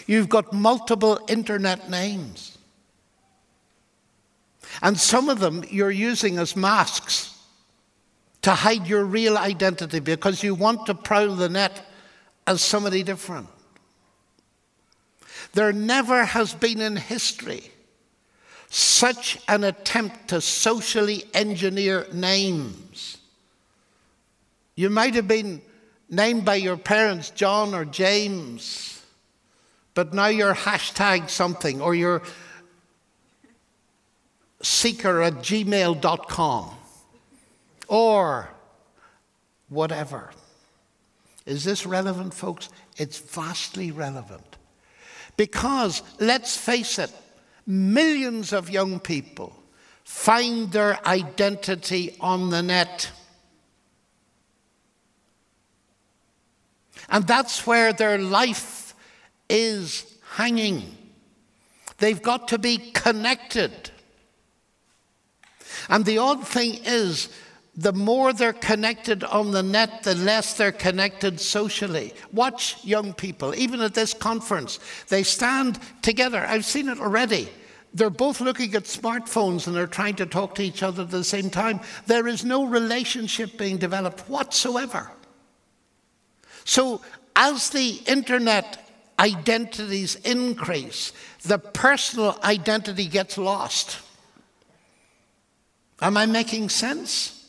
You've 0.06 0.30
got 0.30 0.54
multiple 0.54 1.20
internet 1.28 1.90
names. 1.90 2.60
And 4.84 5.00
some 5.00 5.30
of 5.30 5.40
them 5.40 5.66
you're 5.68 5.90
using 5.90 6.38
as 6.38 6.56
masks 6.56 7.36
to 8.44 8.52
hide 8.52 8.86
your 8.86 9.04
real 9.04 9.36
identity 9.36 10.00
because 10.00 10.44
you 10.44 10.54
want 10.54 10.86
to 10.86 10.94
prowl 10.94 11.36
the 11.36 11.50
net 11.50 11.88
as 12.46 12.62
somebody 12.62 13.04
different. 13.04 13.48
There 15.54 15.72
never 15.72 16.26
has 16.26 16.54
been 16.54 16.82
in 16.82 16.96
history 16.96 17.72
such 18.70 19.38
an 19.48 19.64
attempt 19.64 20.30
to 20.30 20.42
socially 20.42 21.24
engineer 21.36 22.08
names. 22.12 23.20
You 24.76 24.90
might 24.90 25.14
have 25.14 25.28
been 25.28 25.62
named 26.10 26.44
by 26.44 26.56
your 26.56 26.78
parents 26.78 27.30
John 27.30 27.76
or 27.76 27.86
James, 27.86 29.00
but 29.94 30.14
now 30.14 30.26
you're 30.26 30.56
hashtag 30.56 31.30
something 31.30 31.82
or 31.82 31.94
you're 31.94 32.24
seeker 34.64 35.22
at 35.22 35.34
gmail.com 35.34 36.72
or 37.88 38.50
whatever. 39.70 40.32
Is 41.46 41.64
this 41.64 41.86
relevant, 41.86 42.34
folks? 42.34 42.70
It's 42.98 43.20
vastly 43.20 43.92
relevant. 43.92 44.58
Because, 45.36 46.02
let's 46.20 46.56
face 46.56 47.00
it, 47.00 47.12
millions 47.66 48.54
of 48.54 48.70
young 48.70 49.00
people 49.00 49.54
find 50.04 50.72
their 50.72 51.06
identity 51.08 52.16
on 52.20 52.50
the 52.50 52.62
net. 52.62 53.12
And 57.10 57.26
that's 57.28 57.66
where 57.68 57.94
their 57.94 58.18
life 58.18 58.96
is 59.50 60.18
hanging. 60.36 60.98
They've 61.98 62.22
got 62.22 62.48
to 62.50 62.58
be 62.58 62.78
connected. 62.78 63.92
And 65.90 66.06
the 66.06 66.18
odd 66.18 66.48
thing 66.48 66.80
is, 66.86 67.30
the 67.76 67.94
more 67.94 68.34
they're 68.34 68.54
connected 68.54 69.24
on 69.24 69.52
the 69.52 69.64
net, 69.64 70.04
the 70.04 70.14
less 70.16 70.54
they're 70.54 70.72
connected 70.72 71.40
socially. 71.40 72.14
Watch 72.32 72.84
young 72.86 73.14
people, 73.14 73.56
even 73.56 73.82
at 73.82 73.96
this 73.96 74.14
conference, 74.14 74.80
they 75.10 75.24
stand 75.24 75.80
together. 76.02 76.46
I've 76.46 76.66
seen 76.66 76.88
it 76.88 77.00
already. 77.00 77.50
They're 77.96 78.10
both 78.10 78.42
looking 78.42 78.74
at 78.76 78.84
smartphones 78.84 79.68
and 79.68 79.76
they're 79.76 79.88
trying 79.88 80.16
to 80.16 80.26
talk 80.26 80.56
to 80.56 80.64
each 80.64 80.84
other 80.84 81.04
at 81.04 81.12
the 81.12 81.24
same 81.24 81.50
time. 81.50 81.80
There 82.06 82.28
is 82.28 82.44
no 82.44 82.66
relationship 82.66 83.58
being 83.58 83.78
developed 83.78 84.22
whatsoever. 84.30 85.12
So, 86.66 87.02
as 87.36 87.72
the 87.72 88.02
internet 88.06 88.88
identities 89.20 90.16
increase, 90.16 91.12
the 91.44 91.58
personal 91.60 92.40
identity 92.44 93.08
gets 93.08 93.38
lost. 93.38 94.00
Am 96.02 96.18
I 96.18 96.26
making 96.26 96.70
sense? 96.70 97.43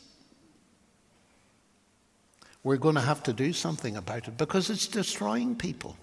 We're 2.65 2.77
going 2.77 2.95
to 2.95 3.01
have 3.01 3.21
to 3.21 3.31
do 3.31 3.53
something 3.53 3.95
about 3.95 4.27
it 4.27 4.39
because 4.39 4.71
it's 4.71 4.87
destroying 4.87 5.55
people. 5.55 5.95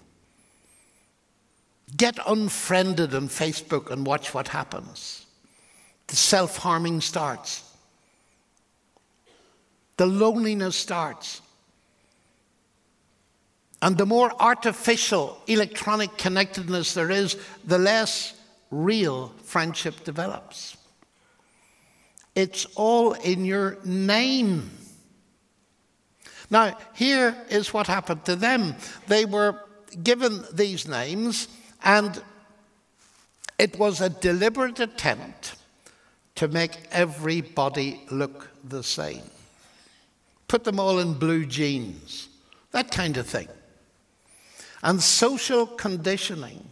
Get 1.97 2.17
unfriended 2.25 3.13
on 3.13 3.27
Facebook 3.27 3.91
and 3.91 4.05
watch 4.05 4.33
what 4.33 4.47
happens. 4.47 5.25
The 6.07 6.15
self 6.15 6.57
harming 6.57 7.01
starts, 7.01 7.69
the 9.97 10.05
loneliness 10.05 10.77
starts. 10.77 11.41
And 13.81 13.97
the 13.97 14.05
more 14.05 14.31
artificial 14.39 15.37
electronic 15.47 16.17
connectedness 16.17 16.93
there 16.93 17.11
is, 17.11 17.35
the 17.65 17.77
less 17.77 18.33
real 18.71 19.33
friendship 19.43 20.05
develops. 20.05 20.77
It's 22.33 22.65
all 22.75 23.11
in 23.11 23.43
your 23.43 23.77
name. 23.83 24.71
Now, 26.49 26.77
here 26.93 27.35
is 27.49 27.73
what 27.73 27.87
happened 27.87 28.25
to 28.25 28.35
them. 28.35 28.75
They 29.07 29.25
were 29.25 29.59
given 30.03 30.43
these 30.53 30.87
names, 30.87 31.47
and 31.83 32.21
it 33.57 33.77
was 33.77 34.01
a 34.01 34.09
deliberate 34.09 34.79
attempt 34.79 35.55
to 36.35 36.47
make 36.47 36.71
everybody 36.91 38.01
look 38.11 38.49
the 38.63 38.83
same. 38.83 39.23
Put 40.47 40.63
them 40.63 40.79
all 40.79 40.99
in 40.99 41.13
blue 41.13 41.45
jeans, 41.45 42.29
that 42.71 42.91
kind 42.91 43.17
of 43.17 43.27
thing. 43.27 43.47
And 44.81 45.01
social 45.01 45.65
conditioning 45.65 46.67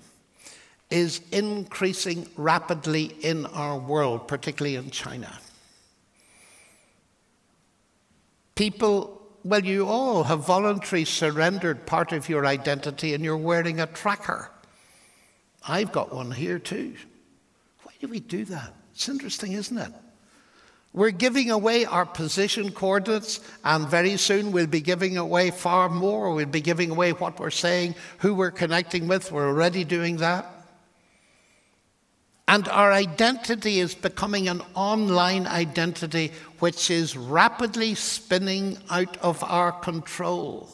is 0.90 1.22
increasing 1.32 2.28
rapidly 2.36 3.16
in 3.22 3.46
our 3.48 3.78
world, 3.78 4.28
particularly 4.28 4.76
in 4.76 4.92
China. 4.92 5.32
People, 8.56 9.21
well, 9.44 9.64
you 9.64 9.88
all 9.88 10.24
have 10.24 10.46
voluntarily 10.46 11.06
surrendered 11.06 11.86
part 11.86 12.12
of 12.12 12.30
your 12.30 12.46
identity 12.46 13.14
and 13.14 13.24
you're 13.24 13.38
wearing 13.38 13.80
a 13.80 13.88
tracker. 13.88 14.52
I've 15.68 15.92
got 15.92 16.14
one 16.14 16.32
here 16.32 16.60
too. 16.60 16.96
Why 17.84 17.94
do 18.00 18.08
we 18.08 18.20
do 18.20 18.46
that? 18.46 18.74
It's 18.94 19.10
interesting, 19.10 19.54
isn't 19.54 19.78
it? 19.78 19.92
We're 20.94 21.12
giving 21.12 21.52
away 21.52 21.86
our 21.86 22.06
position 22.06 22.72
coordinates, 22.72 23.40
and 23.64 23.88
very 23.88 24.18
soon 24.18 24.52
we'll 24.52 24.68
be 24.68 24.82
giving 24.82 25.18
away 25.18 25.52
far 25.52 25.88
more. 25.88 26.34
We'll 26.34 26.48
be 26.48 26.60
giving 26.60 26.92
away 26.92 27.14
what 27.14 27.40
we're 27.40 27.50
saying, 27.50 27.96
who 28.18 28.34
we're 28.34 28.52
connecting 28.52 29.08
with. 29.08 29.32
We're 29.32 29.48
already 29.48 29.86
doing 29.86 30.18
that. 30.18 30.46
And 32.48 32.68
our 32.68 32.92
identity 32.92 33.80
is 33.80 33.96
becoming 33.96 34.50
an 34.50 34.62
online 34.74 35.48
identity 35.48 36.32
which 36.60 36.92
is 36.92 37.16
rapidly 37.16 37.96
spinning 37.96 38.78
out 38.90 39.16
of 39.18 39.44
our 39.44 39.72
control. 39.72 40.70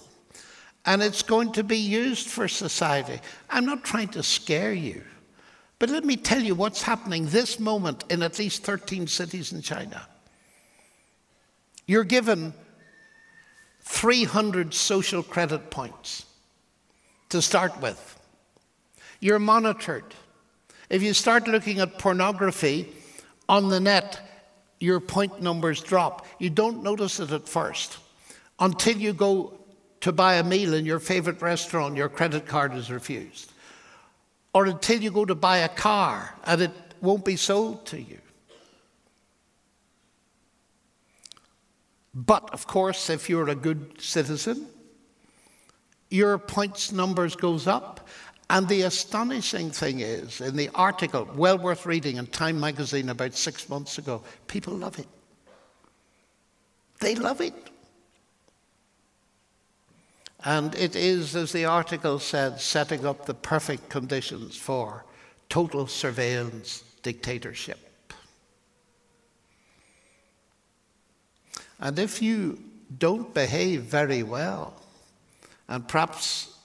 And 0.85 1.03
it's 1.03 1.21
going 1.21 1.51
to 1.53 1.63
be 1.63 1.77
used 1.77 2.27
for 2.27 2.47
society. 2.47 3.19
I'm 3.49 3.65
not 3.65 3.83
trying 3.83 4.07
to 4.09 4.23
scare 4.23 4.73
you. 4.73 5.03
But 5.79 5.89
let 5.89 6.03
me 6.03 6.17
tell 6.17 6.41
you 6.41 6.55
what's 6.55 6.81
happening 6.81 7.27
this 7.27 7.59
moment 7.59 8.05
in 8.09 8.23
at 8.23 8.39
least 8.39 8.63
13 8.63 9.05
cities 9.05 9.51
in 9.51 9.61
China. 9.61 10.07
You're 11.85 12.03
given 12.03 12.53
300 13.81 14.73
social 14.73 15.23
credit 15.23 15.69
points 15.69 16.25
to 17.29 17.41
start 17.41 17.79
with. 17.81 18.19
You're 19.19 19.39
monitored. 19.39 20.03
If 20.89 21.03
you 21.03 21.13
start 21.13 21.47
looking 21.47 21.79
at 21.79 21.97
pornography 21.97 22.93
on 23.49 23.69
the 23.69 23.79
net, 23.79 24.19
your 24.79 24.99
point 24.99 25.41
numbers 25.41 25.81
drop. 25.81 26.25
You 26.39 26.49
don't 26.49 26.83
notice 26.83 27.19
it 27.19 27.31
at 27.31 27.49
first 27.49 27.97
until 28.59 28.97
you 28.97 29.13
go 29.13 29.59
to 30.01 30.11
buy 30.11 30.35
a 30.35 30.43
meal 30.43 30.73
in 30.73 30.85
your 30.85 30.99
favorite 30.99 31.41
restaurant, 31.41 31.97
your 31.97 32.09
credit 32.09 32.45
card 32.45 32.73
is 32.73 32.91
refused 32.91 33.51
or 34.57 34.65
until 34.65 34.99
you 34.99 35.11
go 35.11 35.23
to 35.23 35.35
buy 35.35 35.57
a 35.57 35.69
car 35.69 36.33
and 36.45 36.61
it 36.61 36.71
won't 36.99 37.23
be 37.23 37.35
sold 37.35 37.85
to 37.85 38.01
you. 38.01 38.17
But 42.15 42.51
of 42.51 42.65
course, 42.65 43.11
if 43.11 43.29
you're 43.29 43.49
a 43.49 43.55
good 43.55 44.01
citizen, 44.01 44.67
your 46.09 46.39
points 46.39 46.91
numbers 46.91 47.35
goes 47.35 47.67
up. 47.67 48.07
And 48.49 48.67
the 48.67 48.83
astonishing 48.83 49.71
thing 49.71 49.99
is, 49.99 50.39
in 50.39 50.55
the 50.55 50.69
article, 50.73 51.27
well 51.35 51.57
worth 51.57 51.85
reading 51.85 52.15
in 52.15 52.27
Time 52.27 52.59
magazine 52.59 53.09
about 53.09 53.33
six 53.33 53.67
months 53.67 53.97
ago, 53.97 54.23
people 54.47 54.73
love 54.73 54.99
it. 54.99 55.07
They 56.99 57.15
love 57.15 57.41
it. 57.41 57.53
And 60.45 60.73
it 60.75 60.95
is, 60.95 61.35
as 61.35 61.51
the 61.51 61.65
article 61.65 62.19
said, 62.19 62.61
setting 62.61 63.05
up 63.05 63.25
the 63.25 63.33
perfect 63.33 63.89
conditions 63.89 64.55
for 64.55 65.03
total 65.49 65.87
surveillance 65.87 66.83
dictatorship. 67.03 67.79
And 71.79 71.99
if 71.99 72.21
you 72.21 72.63
don't 72.97 73.33
behave 73.33 73.81
very 73.83 74.23
well, 74.23 74.81
and 75.67 75.85
perhaps 75.87 76.56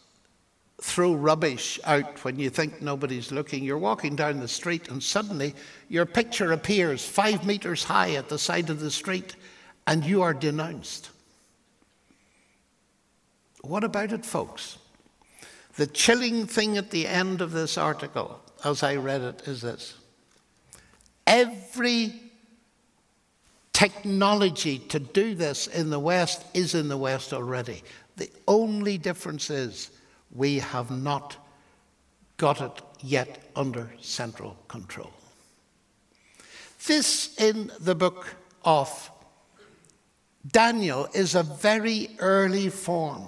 throw 0.82 1.14
rubbish 1.14 1.78
out 1.84 2.24
when 2.24 2.40
you 2.40 2.50
think 2.50 2.82
nobody's 2.82 3.30
looking, 3.30 3.62
you're 3.62 3.78
walking 3.78 4.16
down 4.16 4.40
the 4.40 4.48
street 4.48 4.88
and 4.88 5.00
suddenly 5.00 5.54
your 5.88 6.04
picture 6.04 6.50
appears 6.52 7.04
five 7.04 7.46
meters 7.46 7.84
high 7.84 8.14
at 8.14 8.28
the 8.28 8.38
side 8.38 8.68
of 8.68 8.80
the 8.80 8.90
street 8.90 9.36
and 9.86 10.04
you 10.04 10.22
are 10.22 10.34
denounced. 10.34 11.10
What 13.60 13.84
about 13.84 14.10
it, 14.10 14.26
folks? 14.26 14.78
The 15.76 15.86
chilling 15.86 16.46
thing 16.46 16.76
at 16.76 16.90
the 16.90 17.06
end 17.06 17.40
of 17.40 17.52
this 17.52 17.78
article, 17.78 18.40
as 18.64 18.82
I 18.82 18.96
read 18.96 19.20
it, 19.20 19.42
is 19.46 19.62
this 19.62 19.94
every 21.28 22.12
technology 23.72 24.80
to 24.80 24.98
do 24.98 25.36
this 25.36 25.68
in 25.68 25.90
the 25.90 26.00
West 26.00 26.44
is 26.54 26.74
in 26.74 26.88
the 26.88 26.96
West 26.96 27.32
already. 27.32 27.84
The 28.16 28.30
only 28.48 28.98
difference 28.98 29.48
is 29.48 29.90
we 30.32 30.58
have 30.58 30.90
not 30.90 31.36
got 32.36 32.60
it 32.60 32.82
yet 33.00 33.50
under 33.54 33.90
central 34.00 34.56
control. 34.68 35.12
This 36.86 37.38
in 37.38 37.70
the 37.80 37.94
book 37.94 38.34
of 38.64 39.10
Daniel 40.50 41.08
is 41.14 41.34
a 41.34 41.42
very 41.42 42.10
early 42.18 42.68
form 42.68 43.26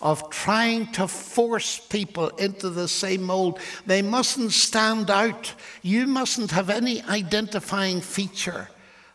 of 0.00 0.30
trying 0.30 0.90
to 0.92 1.06
force 1.06 1.78
people 1.78 2.28
into 2.30 2.70
the 2.70 2.88
same 2.88 3.22
mold. 3.22 3.60
They 3.86 4.02
mustn't 4.02 4.52
stand 4.52 5.10
out. 5.10 5.54
You 5.82 6.06
mustn't 6.06 6.50
have 6.52 6.70
any 6.70 7.02
identifying 7.02 8.00
feature 8.00 8.68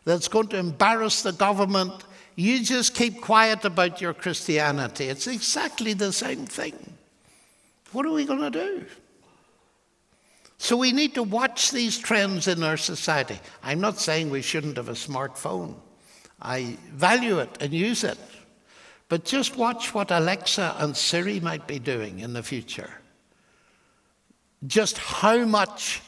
that's 0.06 0.28
going 0.28 0.48
to 0.50 0.58
embarrass 0.58 1.24
the 1.24 1.34
government. 1.34 2.04
You 2.36 2.64
just 2.64 2.94
keep 2.94 3.20
quiet 3.20 3.66
about 3.66 4.00
your 4.00 4.14
Christianity. 4.14 5.06
It's 5.06 5.28
exactly 5.28 5.94
the 5.94 6.14
same 6.14 6.46
thing. 6.46 6.95
What 7.96 8.06
are 8.06 8.12
we 8.12 8.26
going 8.26 8.42
to 8.42 8.52
do? 8.52 8.86
So 10.58 10.76
we 10.76 10.92
need 10.92 11.16
to 11.16 11.24
watch 11.24 11.72
these 11.72 11.98
trends 11.98 12.46
in 12.46 12.62
our 12.62 12.76
society. 12.76 13.40
I'm 13.64 13.80
not 13.80 14.00
saying 14.00 14.30
we 14.30 14.42
shouldn't 14.42 14.76
have 14.76 14.90
a 14.90 15.00
smartphone. 15.08 15.76
I 16.42 16.78
value 16.92 17.40
it 17.40 17.58
and 17.62 17.72
use 17.72 18.04
it. 18.04 18.18
But 19.08 19.24
just 19.24 19.56
watch 19.56 19.94
what 19.94 20.12
Alexa 20.12 20.76
and 20.80 20.98
Siri 20.98 21.40
might 21.40 21.68
be 21.68 21.80
doing 21.80 22.20
in 22.20 22.34
the 22.34 22.44
future. 22.44 22.90
Just 24.68 24.98
how 24.98 25.46
much 25.46 26.02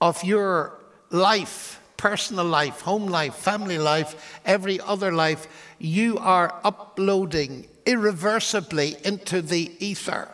of 0.00 0.24
your 0.24 0.78
life, 1.10 1.78
personal 1.98 2.46
life, 2.46 2.80
home 2.80 3.04
life, 3.04 3.34
family 3.34 3.76
life, 3.76 4.40
every 4.46 4.80
other 4.80 5.12
life, 5.12 5.46
you 5.78 6.16
are 6.16 6.58
uploading 6.64 7.68
irreversibly 7.84 8.96
into 9.04 9.42
the 9.42 9.72
ether. 9.78 10.30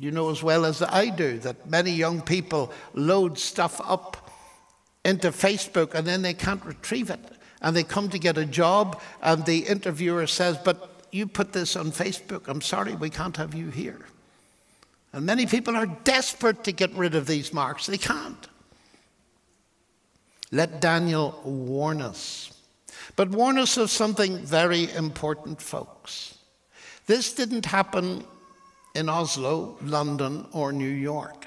You 0.00 0.10
know 0.10 0.30
as 0.30 0.42
well 0.42 0.64
as 0.64 0.82
I 0.82 1.08
do 1.08 1.38
that 1.40 1.68
many 1.68 1.90
young 1.90 2.20
people 2.22 2.72
load 2.94 3.38
stuff 3.38 3.80
up 3.84 4.30
into 5.04 5.30
Facebook 5.30 5.94
and 5.94 6.06
then 6.06 6.22
they 6.22 6.34
can't 6.34 6.64
retrieve 6.64 7.10
it 7.10 7.38
and 7.60 7.74
they 7.74 7.82
come 7.82 8.08
to 8.10 8.18
get 8.18 8.38
a 8.38 8.44
job, 8.44 9.00
and 9.22 9.44
the 9.44 9.58
interviewer 9.60 10.26
says, 10.26 10.58
But 10.58 11.06
you 11.10 11.26
put 11.26 11.52
this 11.52 11.76
on 11.76 11.90
Facebook. 11.90 12.48
I'm 12.48 12.60
sorry, 12.60 12.94
we 12.94 13.10
can't 13.10 13.36
have 13.36 13.54
you 13.54 13.70
here. 13.70 14.00
And 15.12 15.24
many 15.26 15.46
people 15.46 15.74
are 15.74 15.86
desperate 15.86 16.64
to 16.64 16.72
get 16.72 16.92
rid 16.92 17.14
of 17.14 17.26
these 17.26 17.52
marks. 17.52 17.86
They 17.86 17.98
can't. 17.98 18.46
Let 20.52 20.80
Daniel 20.80 21.40
warn 21.44 22.02
us. 22.02 22.52
But 23.16 23.30
warn 23.30 23.58
us 23.58 23.76
of 23.76 23.90
something 23.90 24.38
very 24.38 24.90
important, 24.92 25.60
folks. 25.60 26.36
This 27.06 27.32
didn't 27.32 27.66
happen 27.66 28.24
in 28.94 29.08
Oslo, 29.08 29.76
London, 29.82 30.46
or 30.52 30.72
New 30.72 30.88
York. 30.88 31.46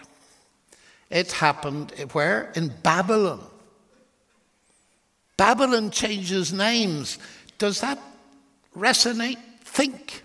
It 1.10 1.32
happened 1.34 1.92
where? 2.14 2.52
In 2.56 2.74
Babylon. 2.84 3.42
Babylon 5.38 5.92
changes 5.92 6.54
names. 6.54 7.18
Does 7.58 7.82
that 7.82 8.00
resonate? 8.78 9.38
Think. 9.64 10.24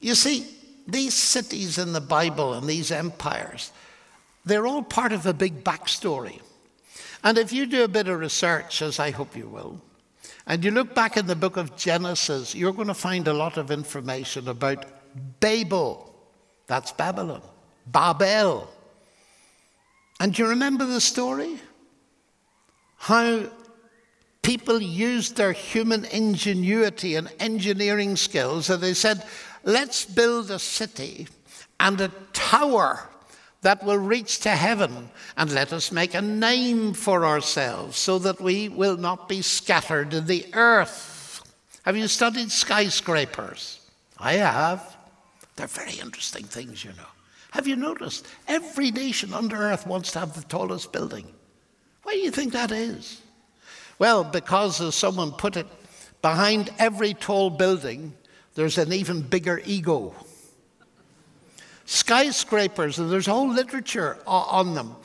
You 0.00 0.14
see, 0.14 0.46
these 0.86 1.14
cities 1.14 1.78
in 1.78 1.92
the 1.92 2.00
Bible 2.00 2.54
and 2.54 2.66
these 2.66 2.90
empires, 2.90 3.72
they're 4.44 4.66
all 4.66 4.82
part 4.82 5.12
of 5.12 5.26
a 5.26 5.32
big 5.32 5.64
backstory. 5.64 6.40
And 7.24 7.38
if 7.38 7.52
you 7.52 7.66
do 7.66 7.84
a 7.84 7.88
bit 7.88 8.08
of 8.08 8.20
research, 8.20 8.82
as 8.82 9.00
I 9.00 9.10
hope 9.10 9.36
you 9.36 9.48
will, 9.48 9.80
and 10.46 10.64
you 10.64 10.70
look 10.70 10.94
back 10.94 11.16
in 11.16 11.26
the 11.26 11.34
book 11.34 11.56
of 11.56 11.76
Genesis, 11.76 12.54
you're 12.54 12.72
going 12.72 12.86
to 12.88 12.94
find 12.94 13.26
a 13.26 13.32
lot 13.32 13.56
of 13.56 13.70
information 13.70 14.48
about 14.48 14.86
Babel. 15.40 16.05
That's 16.66 16.92
Babylon. 16.92 17.42
Babel. 17.86 18.68
And 20.18 20.34
do 20.34 20.42
you 20.42 20.48
remember 20.48 20.86
the 20.86 21.00
story? 21.00 21.58
How 22.96 23.44
people 24.42 24.80
used 24.80 25.36
their 25.36 25.52
human 25.52 26.04
ingenuity 26.06 27.16
and 27.16 27.32
engineering 27.38 28.16
skills, 28.16 28.70
and 28.70 28.82
they 28.82 28.94
said, 28.94 29.24
let's 29.64 30.04
build 30.04 30.50
a 30.50 30.58
city 30.58 31.28
and 31.78 32.00
a 32.00 32.08
tower 32.32 33.08
that 33.62 33.82
will 33.84 33.98
reach 33.98 34.40
to 34.40 34.50
heaven, 34.50 35.10
and 35.36 35.52
let 35.52 35.72
us 35.72 35.90
make 35.90 36.14
a 36.14 36.22
name 36.22 36.92
for 36.92 37.26
ourselves 37.26 37.98
so 37.98 38.18
that 38.18 38.40
we 38.40 38.68
will 38.68 38.96
not 38.96 39.28
be 39.28 39.42
scattered 39.42 40.14
in 40.14 40.26
the 40.26 40.46
earth. 40.52 41.42
Have 41.84 41.96
you 41.96 42.06
studied 42.06 42.50
skyscrapers? 42.50 43.80
I 44.18 44.34
have. 44.34 44.95
They're 45.56 45.66
very 45.66 45.94
interesting 45.94 46.44
things, 46.44 46.84
you 46.84 46.90
know. 46.90 47.08
Have 47.52 47.66
you 47.66 47.76
noticed? 47.76 48.26
Every 48.46 48.90
nation 48.90 49.32
under 49.32 49.56
earth 49.56 49.86
wants 49.86 50.12
to 50.12 50.20
have 50.20 50.34
the 50.34 50.42
tallest 50.42 50.92
building. 50.92 51.26
Why 52.02 52.12
do 52.12 52.18
you 52.18 52.30
think 52.30 52.52
that 52.52 52.70
is? 52.70 53.22
Well, 53.98 54.22
because, 54.22 54.80
as 54.80 54.94
someone 54.94 55.32
put 55.32 55.56
it, 55.56 55.66
behind 56.20 56.70
every 56.78 57.14
tall 57.14 57.48
building, 57.50 58.12
there's 58.54 58.78
an 58.78 58.92
even 58.92 59.22
bigger 59.22 59.62
ego. 59.64 60.14
Skyscrapers, 61.86 62.98
and 62.98 63.10
there's 63.10 63.26
whole 63.26 63.48
literature 63.48 64.18
on 64.26 64.74
them, 64.74 64.96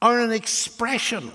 are 0.00 0.20
an 0.20 0.30
expression 0.30 1.32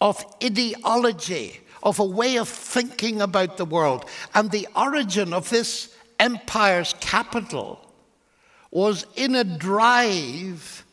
of 0.00 0.24
ideology, 0.42 1.60
of 1.82 1.98
a 1.98 2.04
way 2.04 2.36
of 2.36 2.48
thinking 2.48 3.20
about 3.20 3.56
the 3.56 3.64
world. 3.64 4.06
And 4.34 4.50
the 4.50 4.68
origin 4.74 5.32
of 5.32 5.50
this 5.50 5.89
empire's 6.20 6.94
capital 7.00 7.84
was 8.70 9.06
in 9.16 9.34
a 9.34 9.42
drive 9.42 10.84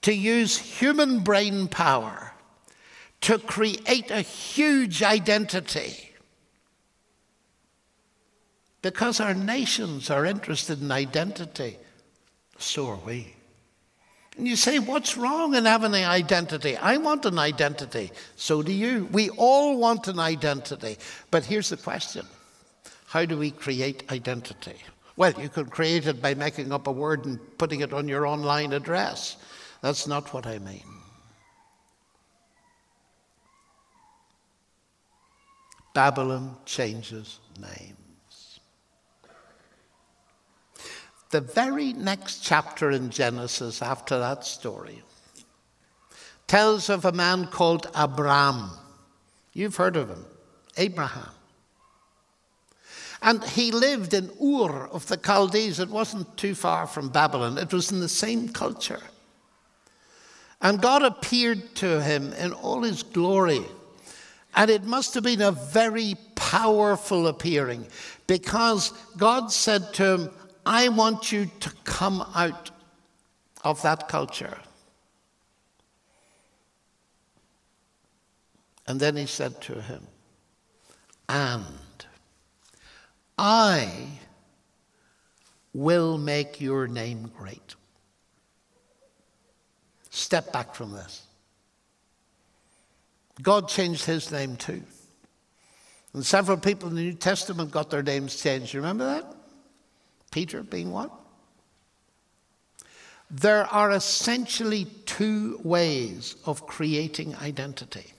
to 0.00 0.12
use 0.12 0.58
human 0.58 1.20
brain 1.20 1.68
power 1.68 2.32
to 3.20 3.38
create 3.38 4.10
a 4.10 4.22
huge 4.22 5.02
identity. 5.02 6.10
Because 8.80 9.20
our 9.20 9.34
nations 9.34 10.10
are 10.10 10.26
interested 10.26 10.82
in 10.82 10.90
identity, 10.90 11.76
so 12.58 12.88
are 12.88 12.96
we. 12.96 13.32
And 14.36 14.48
you 14.48 14.56
say, 14.56 14.80
What's 14.80 15.16
wrong 15.16 15.54
in 15.54 15.66
having 15.66 15.94
an 15.94 16.04
identity? 16.04 16.76
I 16.76 16.96
want 16.96 17.24
an 17.26 17.38
identity. 17.38 18.10
So 18.34 18.62
do 18.62 18.72
you. 18.72 19.08
We 19.12 19.30
all 19.30 19.78
want 19.78 20.08
an 20.08 20.18
identity. 20.18 20.96
But 21.30 21.44
here's 21.44 21.68
the 21.68 21.76
question 21.76 22.26
How 23.12 23.26
do 23.26 23.36
we 23.36 23.50
create 23.50 24.10
identity? 24.10 24.76
Well, 25.16 25.34
you 25.38 25.50
could 25.50 25.70
create 25.70 26.06
it 26.06 26.22
by 26.22 26.32
making 26.32 26.72
up 26.72 26.86
a 26.86 26.90
word 26.90 27.26
and 27.26 27.38
putting 27.58 27.80
it 27.80 27.92
on 27.92 28.08
your 28.08 28.26
online 28.26 28.72
address. 28.72 29.36
That's 29.82 30.06
not 30.06 30.32
what 30.32 30.46
I 30.46 30.58
mean. 30.58 30.86
Babylon 35.92 36.56
changes 36.64 37.40
names. 37.60 38.60
The 41.32 41.42
very 41.42 41.92
next 41.92 42.42
chapter 42.42 42.92
in 42.92 43.10
Genesis 43.10 43.82
after 43.82 44.18
that 44.20 44.46
story 44.46 45.02
tells 46.46 46.88
of 46.88 47.04
a 47.04 47.12
man 47.12 47.46
called 47.48 47.90
Abram. 47.94 48.70
You've 49.52 49.76
heard 49.76 49.96
of 49.96 50.08
him, 50.08 50.24
Abraham. 50.78 51.28
And 53.22 53.42
he 53.44 53.70
lived 53.70 54.14
in 54.14 54.30
Ur 54.42 54.88
of 54.88 55.06
the 55.06 55.16
Chaldees. 55.16 55.78
It 55.78 55.88
wasn't 55.88 56.36
too 56.36 56.56
far 56.56 56.88
from 56.88 57.08
Babylon, 57.08 57.56
it 57.56 57.72
was 57.72 57.92
in 57.92 58.00
the 58.00 58.08
same 58.08 58.48
culture. 58.48 59.02
And 60.60 60.80
God 60.80 61.02
appeared 61.02 61.74
to 61.76 62.02
him 62.02 62.32
in 62.34 62.52
all 62.52 62.82
his 62.82 63.02
glory. 63.02 63.64
And 64.54 64.70
it 64.70 64.84
must 64.84 65.14
have 65.14 65.24
been 65.24 65.40
a 65.40 65.50
very 65.50 66.14
powerful 66.34 67.26
appearing 67.26 67.86
because 68.26 68.92
God 69.16 69.50
said 69.50 69.94
to 69.94 70.04
him, 70.04 70.30
I 70.66 70.88
want 70.88 71.32
you 71.32 71.50
to 71.60 71.72
come 71.84 72.24
out 72.34 72.70
of 73.64 73.80
that 73.82 74.08
culture. 74.08 74.58
And 78.86 79.00
then 79.00 79.16
he 79.16 79.26
said 79.26 79.60
to 79.62 79.80
him, 79.80 80.06
And 81.28 81.64
I 83.38 84.06
will 85.74 86.18
make 86.18 86.60
your 86.60 86.86
name 86.86 87.30
great. 87.36 87.74
Step 90.10 90.52
back 90.52 90.74
from 90.74 90.92
this. 90.92 91.22
God 93.40 93.68
changed 93.68 94.04
his 94.04 94.30
name 94.30 94.56
too. 94.56 94.82
And 96.12 96.24
several 96.24 96.58
people 96.58 96.90
in 96.90 96.94
the 96.94 97.02
New 97.02 97.14
Testament 97.14 97.70
got 97.70 97.90
their 97.90 98.02
names 98.02 98.40
changed. 98.40 98.74
You 98.74 98.80
remember 98.80 99.06
that? 99.06 99.34
Peter 100.30 100.62
being 100.62 100.90
one. 100.90 101.10
There 103.30 103.64
are 103.64 103.92
essentially 103.92 104.84
two 105.06 105.58
ways 105.64 106.36
of 106.44 106.66
creating 106.66 107.34
identity. 107.36 108.12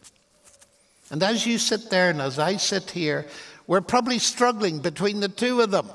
And 1.12 1.22
as 1.22 1.46
you 1.46 1.60
sit 1.60 1.92
there 1.92 2.10
and 2.10 2.20
as 2.20 2.40
I 2.40 2.58
sit 2.58 2.90
here, 2.90 3.28
we're 3.68 3.82
probably 3.82 4.20
struggling 4.20 4.80
between 4.80 5.20
the 5.20 5.30
two 5.30 5.62
of 5.62 5.72
them. 5.72 5.88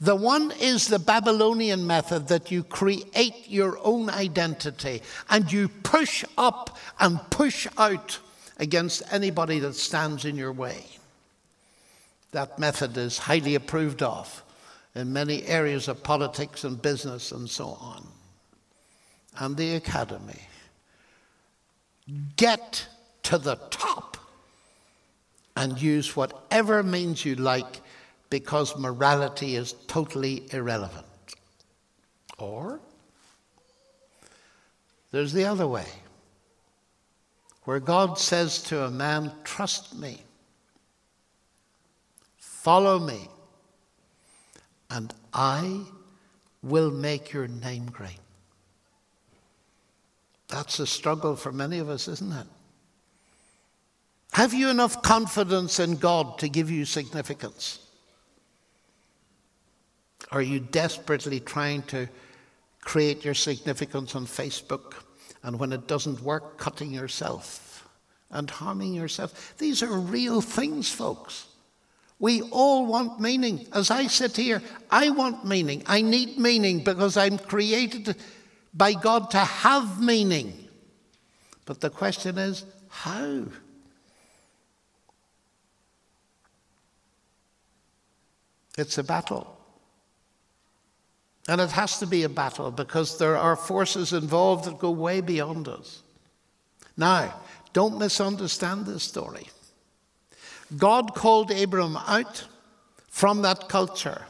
The 0.00 0.16
one 0.16 0.52
is 0.60 0.88
the 0.88 0.98
Babylonian 0.98 1.86
method 1.86 2.28
that 2.28 2.50
you 2.50 2.62
create 2.62 3.48
your 3.48 3.78
own 3.82 4.10
identity 4.10 5.02
and 5.30 5.50
you 5.50 5.68
push 5.68 6.24
up 6.36 6.76
and 7.00 7.20
push 7.30 7.66
out 7.78 8.18
against 8.58 9.02
anybody 9.10 9.60
that 9.60 9.74
stands 9.74 10.24
in 10.24 10.36
your 10.36 10.52
way. 10.52 10.84
That 12.32 12.58
method 12.58 12.96
is 12.96 13.18
highly 13.18 13.54
approved 13.54 14.02
of 14.02 14.42
in 14.94 15.12
many 15.12 15.44
areas 15.44 15.88
of 15.88 16.02
politics 16.02 16.64
and 16.64 16.80
business 16.80 17.32
and 17.32 17.48
so 17.48 17.78
on. 17.80 18.06
And 19.38 19.56
the 19.56 19.76
academy. 19.76 20.42
Get 22.36 22.86
to 23.24 23.38
the 23.38 23.56
top 23.70 24.13
and 25.56 25.80
use 25.80 26.16
whatever 26.16 26.82
means 26.82 27.24
you 27.24 27.34
like 27.36 27.80
because 28.30 28.76
morality 28.76 29.56
is 29.56 29.74
totally 29.86 30.46
irrelevant. 30.52 31.06
Or 32.38 32.80
there's 35.12 35.32
the 35.32 35.44
other 35.44 35.68
way, 35.68 35.86
where 37.62 37.78
God 37.78 38.18
says 38.18 38.62
to 38.64 38.82
a 38.82 38.90
man, 38.90 39.30
Trust 39.44 39.94
me, 39.94 40.20
follow 42.36 42.98
me, 42.98 43.28
and 44.90 45.14
I 45.32 45.82
will 46.62 46.90
make 46.90 47.32
your 47.32 47.46
name 47.46 47.86
great. 47.86 48.18
That's 50.48 50.80
a 50.80 50.86
struggle 50.86 51.36
for 51.36 51.52
many 51.52 51.78
of 51.78 51.88
us, 51.88 52.08
isn't 52.08 52.32
it? 52.32 52.46
Have 54.34 54.52
you 54.52 54.68
enough 54.68 55.00
confidence 55.00 55.78
in 55.78 55.94
God 55.94 56.40
to 56.40 56.48
give 56.48 56.68
you 56.68 56.84
significance? 56.84 57.78
Are 60.32 60.42
you 60.42 60.58
desperately 60.58 61.38
trying 61.38 61.82
to 61.84 62.08
create 62.80 63.24
your 63.24 63.34
significance 63.34 64.16
on 64.16 64.26
Facebook 64.26 64.94
and 65.44 65.56
when 65.56 65.72
it 65.72 65.86
doesn't 65.86 66.20
work, 66.20 66.58
cutting 66.58 66.92
yourself 66.92 67.88
and 68.32 68.50
harming 68.50 68.92
yourself? 68.92 69.54
These 69.58 69.84
are 69.84 70.00
real 70.00 70.40
things, 70.40 70.90
folks. 70.90 71.46
We 72.18 72.42
all 72.42 72.86
want 72.86 73.20
meaning. 73.20 73.68
As 73.72 73.88
I 73.92 74.08
sit 74.08 74.36
here, 74.36 74.60
I 74.90 75.10
want 75.10 75.46
meaning. 75.46 75.84
I 75.86 76.02
need 76.02 76.38
meaning 76.40 76.82
because 76.82 77.16
I'm 77.16 77.38
created 77.38 78.16
by 78.74 78.94
God 78.94 79.30
to 79.30 79.38
have 79.38 80.02
meaning. 80.02 80.66
But 81.66 81.80
the 81.80 81.90
question 81.90 82.36
is, 82.36 82.64
how? 82.88 83.44
It's 88.76 88.98
a 88.98 89.04
battle. 89.04 89.56
And 91.48 91.60
it 91.60 91.70
has 91.72 91.98
to 91.98 92.06
be 92.06 92.22
a 92.22 92.28
battle 92.28 92.70
because 92.70 93.18
there 93.18 93.36
are 93.36 93.56
forces 93.56 94.12
involved 94.12 94.64
that 94.64 94.78
go 94.78 94.90
way 94.90 95.20
beyond 95.20 95.68
us. 95.68 96.02
Now, 96.96 97.34
don't 97.72 97.98
misunderstand 97.98 98.86
this 98.86 99.02
story. 99.02 99.48
God 100.76 101.14
called 101.14 101.50
Abram 101.50 101.96
out 101.96 102.46
from 103.08 103.42
that 103.42 103.68
culture 103.68 104.22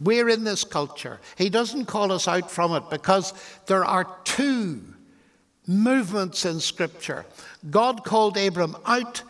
We're 0.00 0.28
in 0.28 0.44
this 0.44 0.64
culture. 0.64 1.20
He 1.36 1.50
doesn't 1.50 1.86
call 1.86 2.12
us 2.12 2.28
out 2.28 2.50
from 2.50 2.72
it 2.72 2.84
because 2.88 3.34
there 3.66 3.84
are 3.84 4.16
two 4.24 4.82
movements 5.66 6.44
in 6.44 6.60
Scripture. 6.60 7.26
God 7.68 8.04
called 8.04 8.36
Abram 8.36 8.76
out, 8.86 9.22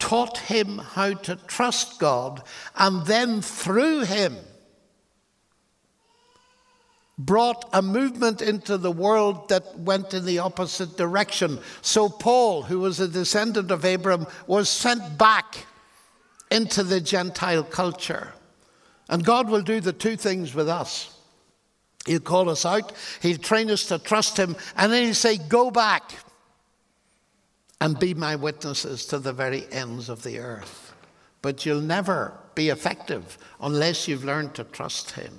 taught 0.00 0.38
him 0.38 0.78
how 0.78 1.14
to 1.14 1.36
trust 1.46 2.00
God, 2.00 2.42
and 2.74 3.06
then 3.06 3.40
through 3.40 4.00
him 4.00 4.36
brought 7.16 7.68
a 7.74 7.82
movement 7.82 8.40
into 8.40 8.78
the 8.78 8.90
world 8.90 9.48
that 9.50 9.78
went 9.78 10.14
in 10.14 10.24
the 10.24 10.38
opposite 10.38 10.96
direction. 10.96 11.58
So, 11.82 12.08
Paul, 12.08 12.62
who 12.62 12.80
was 12.80 12.98
a 12.98 13.06
descendant 13.06 13.70
of 13.70 13.84
Abram, 13.84 14.26
was 14.46 14.68
sent 14.68 15.18
back 15.18 15.66
into 16.50 16.82
the 16.82 17.00
Gentile 17.00 17.62
culture. 17.62 18.32
And 19.08 19.24
God 19.24 19.50
will 19.50 19.60
do 19.60 19.80
the 19.80 19.92
two 19.92 20.16
things 20.16 20.54
with 20.54 20.68
us. 20.68 21.14
He'll 22.06 22.20
call 22.20 22.48
us 22.48 22.64
out, 22.64 22.92
He'll 23.20 23.36
train 23.36 23.70
us 23.70 23.84
to 23.86 23.98
trust 23.98 24.38
Him, 24.38 24.56
and 24.76 24.90
then 24.90 25.04
He'll 25.04 25.14
say, 25.14 25.36
Go 25.36 25.70
back 25.70 26.12
and 27.80 27.98
be 27.98 28.14
my 28.14 28.36
witnesses 28.36 29.06
to 29.06 29.18
the 29.18 29.32
very 29.32 29.66
ends 29.72 30.08
of 30.08 30.22
the 30.22 30.38
earth. 30.38 30.94
But 31.42 31.64
you'll 31.64 31.80
never 31.80 32.38
be 32.54 32.68
effective 32.68 33.38
unless 33.60 34.06
you've 34.06 34.24
learned 34.24 34.54
to 34.54 34.64
trust 34.64 35.12
Him. 35.12 35.32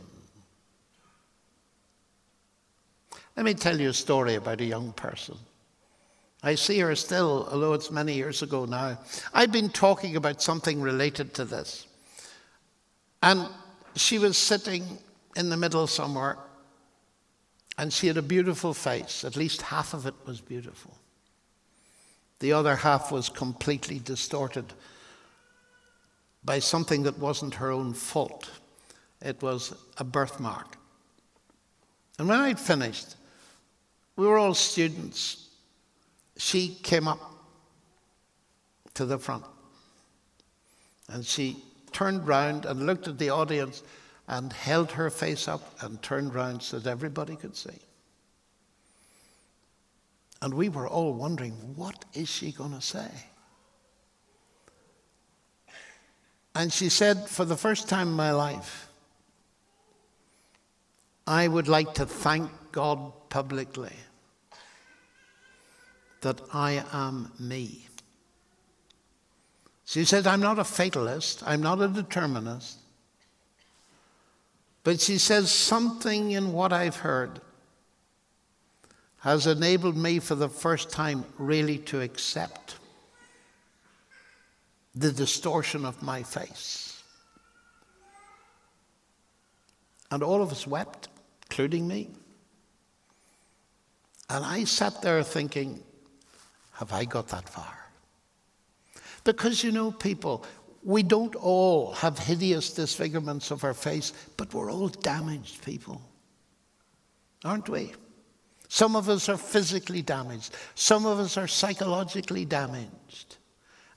Let 3.37 3.45
me 3.45 3.53
tell 3.53 3.79
you 3.79 3.89
a 3.89 3.93
story 3.93 4.35
about 4.35 4.61
a 4.61 4.65
young 4.65 4.91
person. 4.93 5.37
I 6.43 6.55
see 6.55 6.79
her 6.79 6.95
still, 6.95 7.47
although 7.51 7.73
it's 7.73 7.91
many 7.91 8.13
years 8.13 8.41
ago 8.41 8.65
now. 8.65 8.97
I've 9.33 9.51
been 9.51 9.69
talking 9.69 10.15
about 10.15 10.41
something 10.41 10.81
related 10.81 11.33
to 11.35 11.45
this. 11.45 11.85
And 13.21 13.47
she 13.95 14.17
was 14.17 14.37
sitting 14.37 14.83
in 15.35 15.49
the 15.49 15.57
middle 15.57 15.85
somewhere, 15.85 16.37
and 17.77 17.93
she 17.93 18.07
had 18.07 18.17
a 18.17 18.23
beautiful 18.23 18.73
face. 18.73 19.23
At 19.23 19.35
least 19.35 19.61
half 19.61 19.93
of 19.93 20.07
it 20.07 20.15
was 20.25 20.41
beautiful. 20.41 20.97
The 22.41 22.53
other 22.53 22.75
half 22.75 23.11
was 23.11 23.29
completely 23.29 23.99
distorted 23.99 24.73
by 26.43 26.57
something 26.57 27.03
that 27.03 27.19
wasn't 27.19 27.53
her 27.53 27.69
own 27.69 27.93
fault. 27.93 28.49
It 29.21 29.43
was 29.43 29.75
a 29.99 30.03
birthmark. 30.03 30.75
And 32.17 32.27
when 32.27 32.39
I'd 32.39 32.59
finished, 32.59 33.15
we 34.15 34.25
were 34.25 34.39
all 34.39 34.55
students. 34.55 35.49
She 36.35 36.79
came 36.81 37.07
up 37.07 37.19
to 38.95 39.05
the 39.05 39.19
front 39.19 39.45
and 41.09 41.23
she 41.23 41.57
turned 41.91 42.27
round 42.27 42.65
and 42.65 42.87
looked 42.87 43.07
at 43.07 43.19
the 43.19 43.29
audience 43.29 43.83
and 44.27 44.51
held 44.51 44.93
her 44.93 45.11
face 45.11 45.47
up 45.47 45.75
and 45.83 46.01
turned 46.01 46.33
round 46.33 46.63
so 46.63 46.79
that 46.79 46.89
everybody 46.89 47.35
could 47.35 47.55
see. 47.55 47.77
And 50.41 50.53
we 50.53 50.69
were 50.69 50.87
all 50.87 51.13
wondering, 51.13 51.53
what 51.75 52.05
is 52.13 52.29
she 52.29 52.51
going 52.51 52.73
to 52.73 52.81
say? 52.81 53.09
And 56.55 56.73
she 56.73 56.89
said, 56.89 57.29
for 57.29 57.45
the 57.45 57.55
first 57.55 57.87
time 57.87 58.09
in 58.09 58.13
my 58.13 58.31
life, 58.31 58.87
I 61.27 61.47
would 61.47 61.67
like 61.67 61.93
to 61.95 62.05
thank 62.05 62.49
God 62.71 63.13
publicly 63.29 63.93
that 66.21 66.41
I 66.53 66.83
am 66.91 67.31
me. 67.39 67.87
She 69.85 70.05
said, 70.05 70.27
I'm 70.27 70.41
not 70.41 70.59
a 70.59 70.63
fatalist, 70.63 71.43
I'm 71.45 71.61
not 71.61 71.81
a 71.81 71.87
determinist. 71.87 72.79
But 74.83 74.99
she 74.99 75.17
says, 75.17 75.51
something 75.51 76.31
in 76.31 76.53
what 76.53 76.73
I've 76.73 76.97
heard 76.97 77.39
has 79.21 79.45
enabled 79.45 79.95
me 79.95 80.19
for 80.19 80.35
the 80.35 80.49
first 80.49 80.89
time 80.89 81.23
really 81.37 81.77
to 81.77 82.01
accept 82.01 82.77
the 84.95 85.11
distortion 85.11 85.85
of 85.85 86.01
my 86.01 86.23
face. 86.23 87.03
And 90.09 90.23
all 90.23 90.41
of 90.41 90.51
us 90.51 90.65
wept, 90.65 91.07
including 91.43 91.87
me. 91.87 92.09
And 94.29 94.43
I 94.43 94.63
sat 94.63 95.01
there 95.03 95.21
thinking, 95.23 95.83
have 96.73 96.91
I 96.91 97.05
got 97.05 97.27
that 97.27 97.47
far? 97.47 97.77
Because 99.23 99.63
you 99.63 99.71
know, 99.71 99.91
people, 99.91 100.43
we 100.83 101.03
don't 101.03 101.35
all 101.35 101.91
have 101.93 102.17
hideous 102.17 102.73
disfigurements 102.73 103.51
of 103.51 103.63
our 103.63 103.75
face, 103.75 104.13
but 104.35 104.51
we're 104.51 104.71
all 104.71 104.87
damaged 104.87 105.63
people, 105.63 106.01
aren't 107.45 107.69
we? 107.69 107.93
Some 108.73 108.95
of 108.95 109.09
us 109.09 109.27
are 109.27 109.35
physically 109.35 110.01
damaged, 110.01 110.55
some 110.75 111.05
of 111.05 111.19
us 111.19 111.35
are 111.35 111.45
psychologically 111.45 112.45
damaged. 112.45 113.35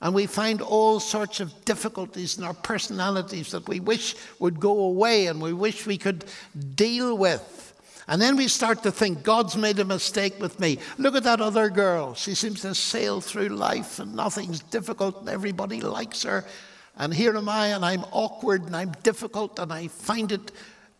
And 0.00 0.12
we 0.12 0.26
find 0.26 0.60
all 0.60 0.98
sorts 0.98 1.38
of 1.38 1.64
difficulties 1.64 2.38
in 2.38 2.42
our 2.42 2.54
personalities 2.54 3.52
that 3.52 3.68
we 3.68 3.78
wish 3.78 4.16
would 4.40 4.58
go 4.58 4.80
away 4.80 5.28
and 5.28 5.40
we 5.40 5.52
wish 5.52 5.87
we 5.87 5.96
could 5.96 6.24
deal 6.74 7.16
with. 7.16 7.72
And 8.08 8.20
then 8.20 8.34
we 8.34 8.48
start 8.48 8.82
to 8.82 8.90
think, 8.90 9.22
God's 9.22 9.56
made 9.56 9.78
a 9.78 9.84
mistake 9.84 10.40
with 10.40 10.58
me. 10.58 10.80
Look 10.98 11.14
at 11.14 11.22
that 11.22 11.40
other 11.40 11.70
girl. 11.70 12.14
She 12.14 12.34
seems 12.34 12.62
to 12.62 12.74
sail 12.74 13.20
through 13.20 13.50
life 13.50 14.00
and 14.00 14.12
nothing's 14.16 14.58
difficult 14.58 15.20
and 15.20 15.28
everybody 15.28 15.82
likes 15.82 16.24
her. 16.24 16.44
And 16.96 17.14
here 17.14 17.37
am 17.37 17.48
I 17.48 17.68
and 17.68 17.84
I'm 17.84 18.04
awkward 18.10 18.64
and 18.64 18.74
I'm 18.74 18.90
difficult 19.04 19.60
and 19.60 19.72
I 19.72 19.87
find 19.87 20.32
it 20.32 20.50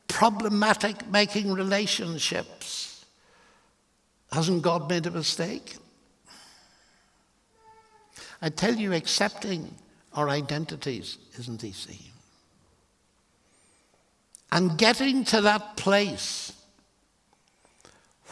problematic 0.06 1.08
making 1.08 1.52
relationships. 1.52 2.84
Hasn't 4.32 4.62
God 4.62 4.88
made 4.88 5.06
a 5.06 5.10
mistake? 5.10 5.76
I 8.42 8.50
tell 8.50 8.74
you, 8.74 8.92
accepting 8.92 9.74
our 10.12 10.28
identities 10.28 11.18
isn't 11.38 11.64
easy. 11.64 12.10
And 14.52 14.76
getting 14.78 15.24
to 15.26 15.40
that 15.40 15.76
place 15.76 16.52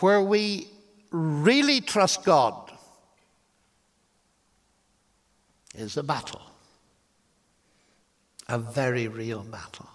where 0.01 0.21
we 0.21 0.69
really 1.11 1.81
trust 1.81 2.25
God 2.25 2.71
is 5.75 5.97
a 5.97 6.03
battle, 6.03 6.43
a 8.49 8.59
very 8.59 9.09
real 9.09 9.43
battle. 9.43 9.89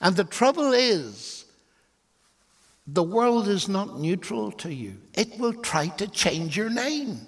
And 0.00 0.16
the 0.16 0.24
trouble 0.24 0.72
is, 0.72 1.43
the 2.86 3.02
world 3.02 3.48
is 3.48 3.68
not 3.68 3.98
neutral 3.98 4.52
to 4.52 4.72
you. 4.72 4.98
It 5.14 5.38
will 5.38 5.54
try 5.54 5.88
to 5.88 6.06
change 6.06 6.56
your 6.56 6.70
name. 6.70 7.20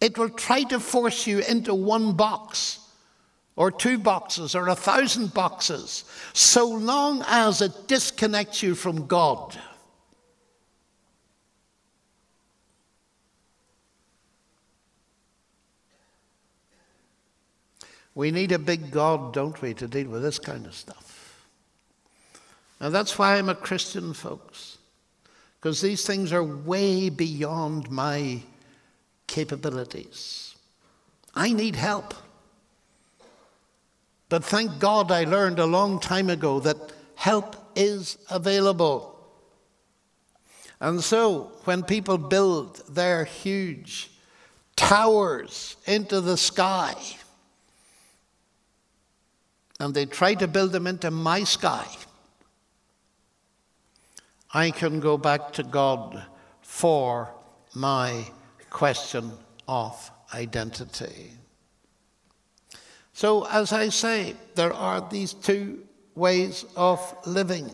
It 0.00 0.18
will 0.18 0.28
try 0.30 0.62
to 0.64 0.80
force 0.80 1.26
you 1.26 1.40
into 1.40 1.74
one 1.74 2.14
box 2.14 2.78
or 3.56 3.70
two 3.70 3.98
boxes 3.98 4.54
or 4.54 4.68
a 4.68 4.74
thousand 4.74 5.34
boxes, 5.34 6.04
so 6.32 6.66
long 6.66 7.22
as 7.26 7.60
it 7.60 7.88
disconnects 7.88 8.62
you 8.62 8.74
from 8.74 9.06
God. 9.06 9.58
We 18.14 18.30
need 18.30 18.52
a 18.52 18.58
big 18.58 18.90
God, 18.90 19.32
don't 19.32 19.60
we, 19.62 19.74
to 19.74 19.86
deal 19.86 20.08
with 20.08 20.22
this 20.22 20.38
kind 20.38 20.66
of 20.66 20.74
stuff. 20.74 21.09
And 22.80 22.94
that's 22.94 23.18
why 23.18 23.36
I'm 23.36 23.50
a 23.50 23.54
Christian, 23.54 24.14
folks, 24.14 24.78
because 25.58 25.80
these 25.80 26.06
things 26.06 26.32
are 26.32 26.42
way 26.42 27.10
beyond 27.10 27.90
my 27.90 28.40
capabilities. 29.26 30.54
I 31.34 31.52
need 31.52 31.76
help. 31.76 32.14
But 34.30 34.44
thank 34.44 34.78
God 34.78 35.12
I 35.12 35.24
learned 35.24 35.58
a 35.58 35.66
long 35.66 36.00
time 36.00 36.30
ago 36.30 36.60
that 36.60 36.92
help 37.16 37.56
is 37.76 38.16
available. 38.30 39.18
And 40.80 41.04
so 41.04 41.52
when 41.64 41.82
people 41.82 42.16
build 42.16 42.82
their 42.88 43.24
huge 43.24 44.10
towers 44.74 45.76
into 45.86 46.22
the 46.22 46.38
sky, 46.38 46.94
and 49.78 49.92
they 49.94 50.06
try 50.06 50.34
to 50.34 50.48
build 50.48 50.72
them 50.72 50.86
into 50.86 51.10
my 51.10 51.44
sky, 51.44 51.86
I 54.52 54.70
can 54.70 55.00
go 55.00 55.16
back 55.16 55.52
to 55.54 55.62
God 55.62 56.24
for 56.62 57.32
my 57.74 58.24
question 58.68 59.30
of 59.68 60.10
identity. 60.34 61.30
So, 63.12 63.46
as 63.46 63.72
I 63.72 63.90
say, 63.90 64.34
there 64.54 64.72
are 64.72 65.06
these 65.08 65.34
two 65.34 65.86
ways 66.14 66.64
of 66.76 67.00
living. 67.26 67.70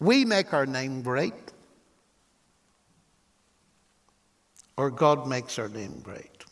We 0.00 0.24
make 0.24 0.54
our 0.54 0.66
name 0.66 1.02
great, 1.02 1.34
or 4.76 4.90
God 4.90 5.26
makes 5.26 5.58
our 5.58 5.68
name 5.68 6.00
great. 6.02 6.44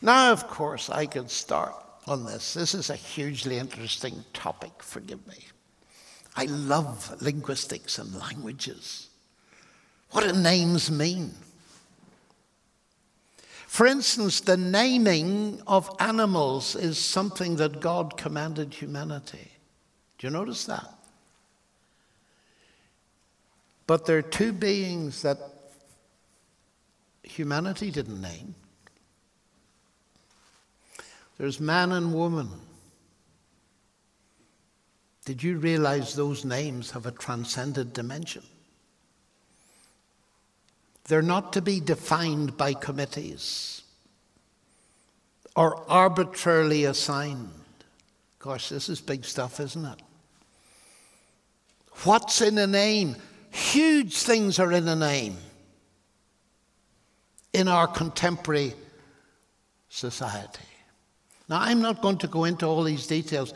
Now, 0.00 0.32
of 0.32 0.48
course, 0.48 0.90
I 0.90 1.06
could 1.06 1.30
start 1.30 1.74
on 2.06 2.24
this. 2.24 2.54
This 2.54 2.74
is 2.74 2.90
a 2.90 2.96
hugely 2.96 3.58
interesting 3.58 4.24
topic, 4.32 4.82
forgive 4.82 5.24
me. 5.26 5.36
I 6.38 6.44
love 6.44 7.20
linguistics 7.20 7.98
and 7.98 8.14
languages. 8.14 9.08
What 10.12 10.22
do 10.22 10.40
names 10.40 10.88
mean? 10.88 11.34
For 13.66 13.88
instance, 13.88 14.40
the 14.40 14.56
naming 14.56 15.60
of 15.66 15.90
animals 15.98 16.76
is 16.76 16.96
something 16.96 17.56
that 17.56 17.80
God 17.80 18.16
commanded 18.16 18.72
humanity. 18.72 19.50
Do 20.18 20.28
you 20.28 20.32
notice 20.32 20.64
that? 20.66 20.88
But 23.88 24.06
there 24.06 24.18
are 24.18 24.22
two 24.22 24.52
beings 24.52 25.22
that 25.22 25.38
humanity 27.24 27.90
didn't 27.90 28.22
name. 28.22 28.54
There's 31.36 31.58
man 31.58 31.90
and 31.90 32.14
woman. 32.14 32.67
Did 35.28 35.42
you 35.42 35.58
realize 35.58 36.14
those 36.14 36.46
names 36.46 36.92
have 36.92 37.04
a 37.04 37.10
transcendent 37.10 37.92
dimension? 37.92 38.42
They're 41.04 41.20
not 41.20 41.52
to 41.52 41.60
be 41.60 41.80
defined 41.80 42.56
by 42.56 42.72
committees 42.72 43.82
or 45.54 45.84
arbitrarily 45.86 46.86
assigned. 46.86 47.50
Gosh, 48.38 48.70
this 48.70 48.88
is 48.88 49.02
big 49.02 49.26
stuff, 49.26 49.60
isn't 49.60 49.84
it? 49.84 50.00
What's 52.04 52.40
in 52.40 52.56
a 52.56 52.66
name? 52.66 53.14
Huge 53.50 54.16
things 54.16 54.58
are 54.58 54.72
in 54.72 54.88
a 54.88 54.96
name 54.96 55.36
in 57.52 57.68
our 57.68 57.86
contemporary 57.86 58.72
society. 59.90 60.64
Now, 61.50 61.60
I'm 61.60 61.82
not 61.82 62.00
going 62.00 62.16
to 62.18 62.28
go 62.28 62.44
into 62.44 62.64
all 62.64 62.82
these 62.82 63.06
details. 63.06 63.52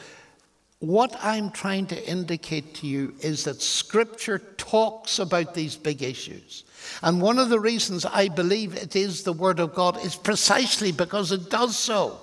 What 0.82 1.16
I'm 1.22 1.52
trying 1.52 1.86
to 1.86 2.10
indicate 2.10 2.74
to 2.74 2.88
you 2.88 3.14
is 3.20 3.44
that 3.44 3.62
Scripture 3.62 4.40
talks 4.56 5.20
about 5.20 5.54
these 5.54 5.76
big 5.76 6.02
issues. 6.02 6.64
And 7.02 7.22
one 7.22 7.38
of 7.38 7.50
the 7.50 7.60
reasons 7.60 8.04
I 8.04 8.26
believe 8.26 8.74
it 8.74 8.96
is 8.96 9.22
the 9.22 9.32
Word 9.32 9.60
of 9.60 9.76
God 9.76 10.04
is 10.04 10.16
precisely 10.16 10.90
because 10.90 11.30
it 11.30 11.50
does 11.50 11.78
so. 11.78 12.18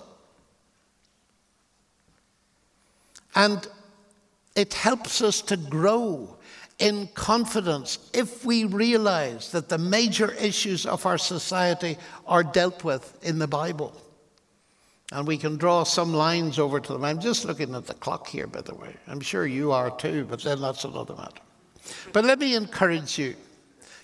And 3.34 3.65
it 4.58 4.74
helps 4.74 5.22
us 5.22 5.39
to 5.43 5.56
grow 5.56 6.36
in 6.80 7.08
confidence 7.13 8.10
if 8.13 8.43
we 8.43 8.65
realize 8.65 9.54
that 9.54 9.69
the 9.69 9.78
major 9.78 10.34
issues 10.34 10.86
of 10.86 11.06
our 11.06 11.17
society 11.17 11.98
are 12.28 12.43
dealt 12.43 12.84
with 12.84 13.17
in 13.24 13.39
the 13.39 13.48
Bible. 13.48 13.95
And 15.12 15.26
we 15.26 15.38
can 15.38 15.58
draw 15.58 15.84
some 15.84 16.13
lines 16.13 16.60
over 16.60 16.80
to 16.80 16.93
them. 16.93 17.04
I'm 17.04 17.19
just 17.19 17.45
looking 17.45 17.74
at 17.74 17.88
the 17.88 17.95
clock 17.95 18.28
here, 18.28 18.45
by 18.45 18.62
the 18.62 18.76
way. 18.76 18.95
I'm 19.08 19.22
sure 19.22 19.48
you 19.48 19.72
are 19.72 19.89
too, 19.89 20.26
but 20.30 20.43
then 20.43 20.62
that's 20.62 20.84
another 20.84 21.15
matter. 21.15 21.41
But 22.13 22.26
let 22.26 22.38
me 22.39 22.56
encourage 22.56 23.17
you. 23.17 23.36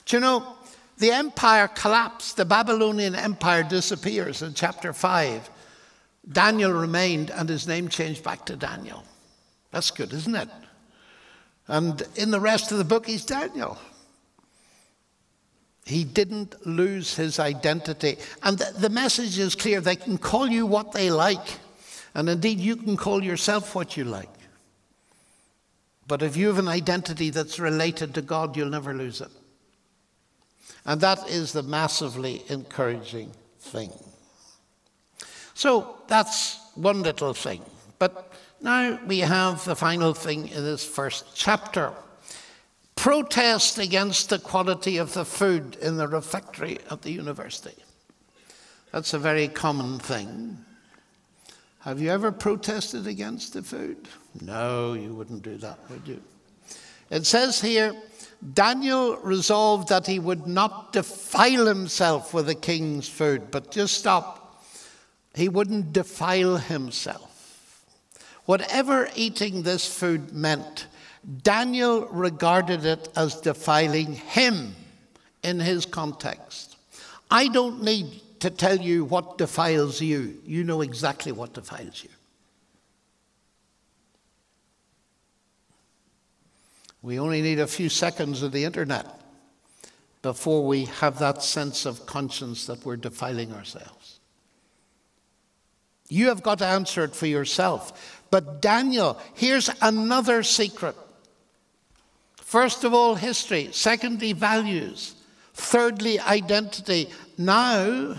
Do 0.06 0.16
you 0.16 0.20
know, 0.20 0.56
the 0.98 1.12
empire 1.12 1.68
collapsed, 1.68 2.38
the 2.38 2.46
Babylonian 2.46 3.16
empire 3.16 3.64
disappears 3.64 4.42
in 4.42 4.54
chapter 4.54 4.94
5. 4.94 5.50
Daniel 6.32 6.72
remained, 6.72 7.30
and 7.30 7.48
his 7.48 7.68
name 7.68 7.88
changed 7.88 8.24
back 8.24 8.46
to 8.46 8.56
Daniel. 8.56 9.04
That's 9.72 9.92
good, 9.92 10.12
isn't 10.12 10.36
it? 10.36 10.50
And 11.68 12.02
in 12.16 12.32
the 12.32 12.40
rest 12.40 12.72
of 12.72 12.78
the 12.80 12.84
book, 12.84 13.06
he's 13.06 13.26
Daniel. 13.26 13.78
He 15.86 16.04
didn't 16.04 16.66
lose 16.66 17.16
his 17.16 17.40
identity. 17.40 18.18
And 18.42 18.58
the 18.58 18.90
message 18.90 19.38
is 19.38 19.54
clear 19.54 19.80
they 19.80 19.96
can 19.96 20.18
call 20.18 20.48
you 20.48 20.66
what 20.66 20.92
they 20.92 21.12
like. 21.12 21.60
And 22.16 22.28
indeed, 22.28 22.60
you 22.60 22.76
can 22.76 22.98
call 22.98 23.24
yourself 23.24 23.76
what 23.76 23.96
you 23.96 24.04
like. 24.04 24.30
But 26.08 26.24
if 26.24 26.36
you 26.36 26.48
have 26.48 26.58
an 26.58 26.68
identity 26.68 27.30
that's 27.30 27.60
related 27.60 28.16
to 28.16 28.22
God, 28.22 28.58
you'll 28.58 28.70
never 28.70 28.94
lose 28.94 29.22
it. 29.22 29.32
And 30.86 31.02
that 31.02 31.30
is 31.30 31.54
the 31.54 31.64
massively 31.64 32.44
encouraging 32.50 33.32
thing. 33.60 33.92
So 35.54 35.98
that's 36.08 36.60
one 36.76 37.04
little 37.04 37.34
thing. 37.34 37.62
But 38.00 38.34
now 38.62 39.00
we 39.06 39.20
have 39.20 39.64
the 39.66 39.76
final 39.76 40.14
thing 40.14 40.48
in 40.48 40.64
this 40.64 40.86
first 40.86 41.26
chapter 41.36 41.94
protest 43.06 43.78
against 43.78 44.30
the 44.30 44.40
quality 44.40 44.98
of 44.98 45.14
the 45.14 45.24
food 45.24 45.78
in 45.80 45.96
the 45.96 46.08
refectory 46.08 46.80
at 46.90 47.04
the 47.04 47.12
university. 47.12 47.84
That's 48.92 49.14
a 49.14 49.20
very 49.20 49.48
common 49.48 50.00
thing. 50.00 50.58
Have 51.82 52.02
you 52.02 52.10
ever 52.10 52.32
protested 52.32 53.06
against 53.06 53.54
the 53.54 53.62
food? 53.62 54.08
No, 54.42 54.94
you 54.94 55.14
wouldn't 55.14 55.44
do 55.44 55.56
that, 55.58 55.78
would 55.88 56.08
you? 56.08 56.20
It 57.12 57.28
says 57.28 57.62
here 57.62 57.96
Daniel 58.56 59.18
resolved 59.18 59.90
that 59.90 60.08
he 60.08 60.18
would 60.18 60.48
not 60.48 60.92
defile 60.92 61.68
himself 61.68 62.34
with 62.34 62.48
the 62.48 62.56
king's 62.56 63.08
food, 63.08 63.52
but 63.52 63.70
just 63.70 64.00
stop. 64.00 64.66
He 65.36 65.48
wouldn't 65.48 65.94
defile 65.94 66.58
himself. 66.58 67.86
Whatever 68.46 69.10
eating 69.16 69.62
this 69.62 69.86
food 69.86 70.34
meant, 70.34 70.88
Daniel 71.42 72.06
regarded 72.08 72.86
it 72.86 73.10
as 73.16 73.42
defiling 73.42 74.14
him 74.14 74.76
in 75.44 75.60
his 75.60 75.86
context. 75.86 76.76
I 77.32 77.48
don't 77.48 77.84
need 77.84 78.22
to 78.42 78.50
tell 78.50 78.78
you 78.78 79.06
what 79.06 79.38
defiles 79.38 80.02
you, 80.02 80.38
you 80.46 80.64
know 80.64 80.82
exactly 80.82 81.32
what 81.32 81.54
defiles 81.54 82.04
you. 82.04 82.10
We 87.02 87.20
only 87.20 87.42
need 87.42 87.60
a 87.60 87.68
few 87.68 87.90
seconds 87.90 88.42
of 88.42 88.52
the 88.52 88.64
internet 88.64 89.06
before 90.22 90.66
we 90.66 90.86
have 90.86 91.20
that 91.20 91.44
sense 91.44 91.86
of 91.86 92.06
conscience 92.08 92.66
that 92.66 92.84
we're 92.84 92.98
defiling 92.98 93.54
ourselves. 93.54 94.20
You 96.08 96.28
have 96.30 96.44
got 96.44 96.60
to 96.60 96.66
answer 96.66 97.04
it 97.04 97.16
for 97.16 97.28
yourself. 97.28 98.24
But 98.32 98.62
Daniel, 98.62 99.20
here's 99.36 99.70
another 99.82 100.42
secret 100.44 100.96
First 102.56 102.86
of 102.86 102.94
all, 102.94 103.16
history. 103.16 103.68
Secondly, 103.74 104.32
values. 104.32 105.16
Thirdly, 105.56 106.22
identity. 106.22 107.10
Now, 107.38 108.16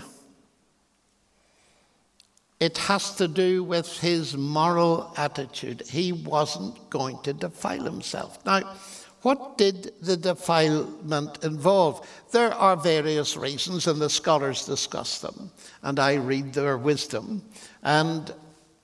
it 2.59 2.77
has 2.77 3.15
to 3.15 3.27
do 3.27 3.63
with 3.63 3.97
his 3.97 4.37
moral 4.37 5.11
attitude. 5.17 5.81
He 5.89 6.11
wasn't 6.11 6.87
going 6.91 7.17
to 7.23 7.33
defile 7.33 7.83
himself. 7.83 8.37
Now, 8.45 8.75
what 9.23 9.57
did 9.57 9.93
the 10.01 10.15
defilement 10.15 11.43
involve? 11.43 12.07
There 12.31 12.53
are 12.53 12.75
various 12.77 13.35
reasons, 13.35 13.87
and 13.87 13.99
the 13.99 14.07
scholars 14.07 14.67
discuss 14.67 15.19
them, 15.19 15.49
and 15.81 15.97
I 15.99 16.13
read 16.13 16.53
their 16.53 16.77
wisdom. 16.77 17.41
And 17.81 18.31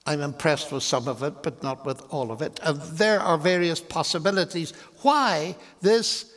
I'm 0.05 0.21
impressed 0.21 0.71
with 0.71 0.83
some 0.83 1.07
of 1.07 1.23
it, 1.23 1.41
but 1.43 1.63
not 1.63 1.85
with 1.85 2.01
all 2.09 2.31
of 2.31 2.41
it. 2.41 2.59
And 2.61 2.81
there 2.97 3.21
are 3.21 3.37
various 3.37 3.79
possibilities 3.79 4.73
why 5.03 5.55
this 5.81 6.33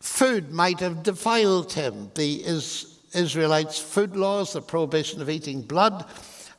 food 0.00 0.52
might 0.52 0.80
have 0.80 1.02
defiled 1.02 1.72
him. 1.72 2.10
The 2.14 2.44
Israelites' 3.12 3.78
food 3.78 4.16
laws, 4.16 4.52
the 4.52 4.62
prohibition 4.62 5.20
of 5.22 5.30
eating 5.30 5.62
blood, 5.62 6.04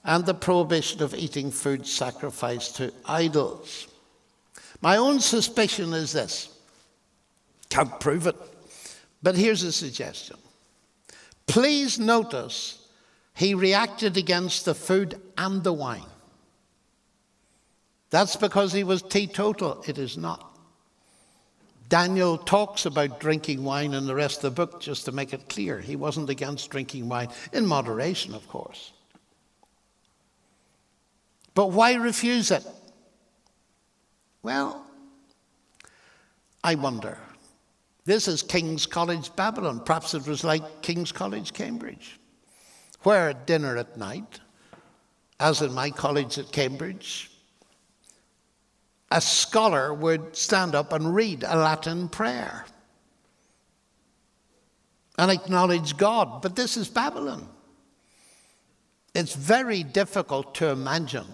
and 0.04 0.26
the 0.26 0.34
prohibition 0.34 1.04
of 1.04 1.14
eating 1.14 1.52
food 1.52 1.86
sacrificed 1.86 2.78
to 2.78 2.94
idols. 3.06 3.88
My 4.82 4.98
own 4.98 5.20
suspicion 5.20 5.94
is 5.94 6.14
this 6.14 6.50
can't 7.70 8.00
prove 8.00 8.28
it, 8.28 8.36
but 9.22 9.36
here's 9.36 9.64
a 9.64 9.72
suggestion. 9.72 10.38
Please 11.48 12.00
notice 12.00 12.88
he 13.34 13.54
reacted 13.54 14.18
against 14.18 14.66
the 14.66 14.76
food 14.76 15.20
and 15.38 15.64
the 15.64 15.74
wine. 15.74 16.06
That's 18.10 18.36
because 18.36 18.72
he 18.74 18.84
was 18.84 19.02
teetotal. 19.02 19.84
It 19.88 19.98
is 19.98 20.18
not. 20.18 20.47
Daniel 21.90 22.38
talks 22.38 22.86
about 22.86 23.20
drinking 23.20 23.64
wine 23.64 23.94
in 23.94 24.06
the 24.06 24.16
rest 24.16 24.44
of 24.44 24.56
the 24.56 24.66
book 24.66 24.82
just 24.82 25.06
to 25.06 25.12
make 25.12 25.34
it 25.34 25.48
clear. 25.50 25.80
He 25.80 25.96
wasn't 25.96 26.30
against 26.30 26.70
drinking 26.70 27.08
wine, 27.08 27.30
in 27.54 27.66
moderation, 27.66 28.34
of 28.34 28.48
course. 28.50 28.92
But 31.54 31.68
why 31.68 31.94
refuse 31.94 32.52
it? 32.52 32.66
Well, 34.44 34.86
I 36.64 36.76
wonder. 36.76 37.18
This 38.06 38.28
is 38.28 38.44
King's 38.44 38.86
College 38.86 39.36
Babylon. 39.36 39.82
Perhaps 39.84 40.14
it 40.14 40.28
was 40.28 40.44
like 40.44 40.82
King's 40.82 41.12
College 41.12 41.54
Cambridge 41.54 42.20
where 43.04 43.30
at 43.30 43.48
dinner 43.48 43.78
at 43.78 43.98
night, 43.98 44.40
as 45.40 45.62
in 45.62 45.74
my 45.74 45.90
college 45.90 46.38
at 46.38 46.52
Cambridge, 46.52 47.32
a 49.10 49.22
scholar 49.22 49.94
would 49.94 50.36
stand 50.36 50.76
up 50.76 50.92
and 50.92 51.16
read 51.16 51.44
a 51.44 51.56
Latin 51.56 52.10
prayer 52.10 52.66
and 55.18 55.32
acknowledge 55.32 55.98
God. 55.98 56.42
But 56.42 56.56
this 56.56 56.78
is 56.78 56.88
Babylon. 56.88 57.48
it's 59.16 59.34
very 59.34 59.82
difficult 59.82 60.54
to 60.56 60.70
imagine 60.70 61.26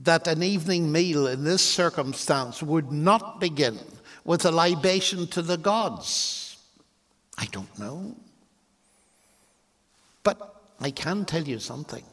that 0.00 0.26
an 0.26 0.42
evening 0.42 0.90
meal 0.90 1.28
in 1.28 1.44
this 1.44 1.62
circumstance 1.62 2.62
would 2.62 2.90
not 2.90 3.38
begin 3.38 3.78
with 4.24 4.44
a 4.44 4.50
libation 4.50 5.26
to 5.28 5.42
the 5.42 5.56
gods. 5.56 6.56
I 7.38 7.46
don't 7.46 7.78
know. 7.78 8.16
But 10.24 10.62
I 10.80 10.90
can 10.90 11.24
tell 11.24 11.42
you 11.42 11.60
something. 11.60 12.04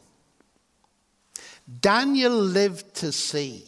Daniel 1.80 2.32
lived 2.32 2.94
to 2.96 3.10
see 3.12 3.64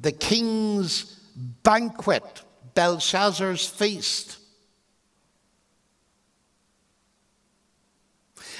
the 0.00 0.12
king's 0.12 1.04
banquet, 1.62 2.42
Belshazzar's 2.74 3.66
feast. 3.68 4.38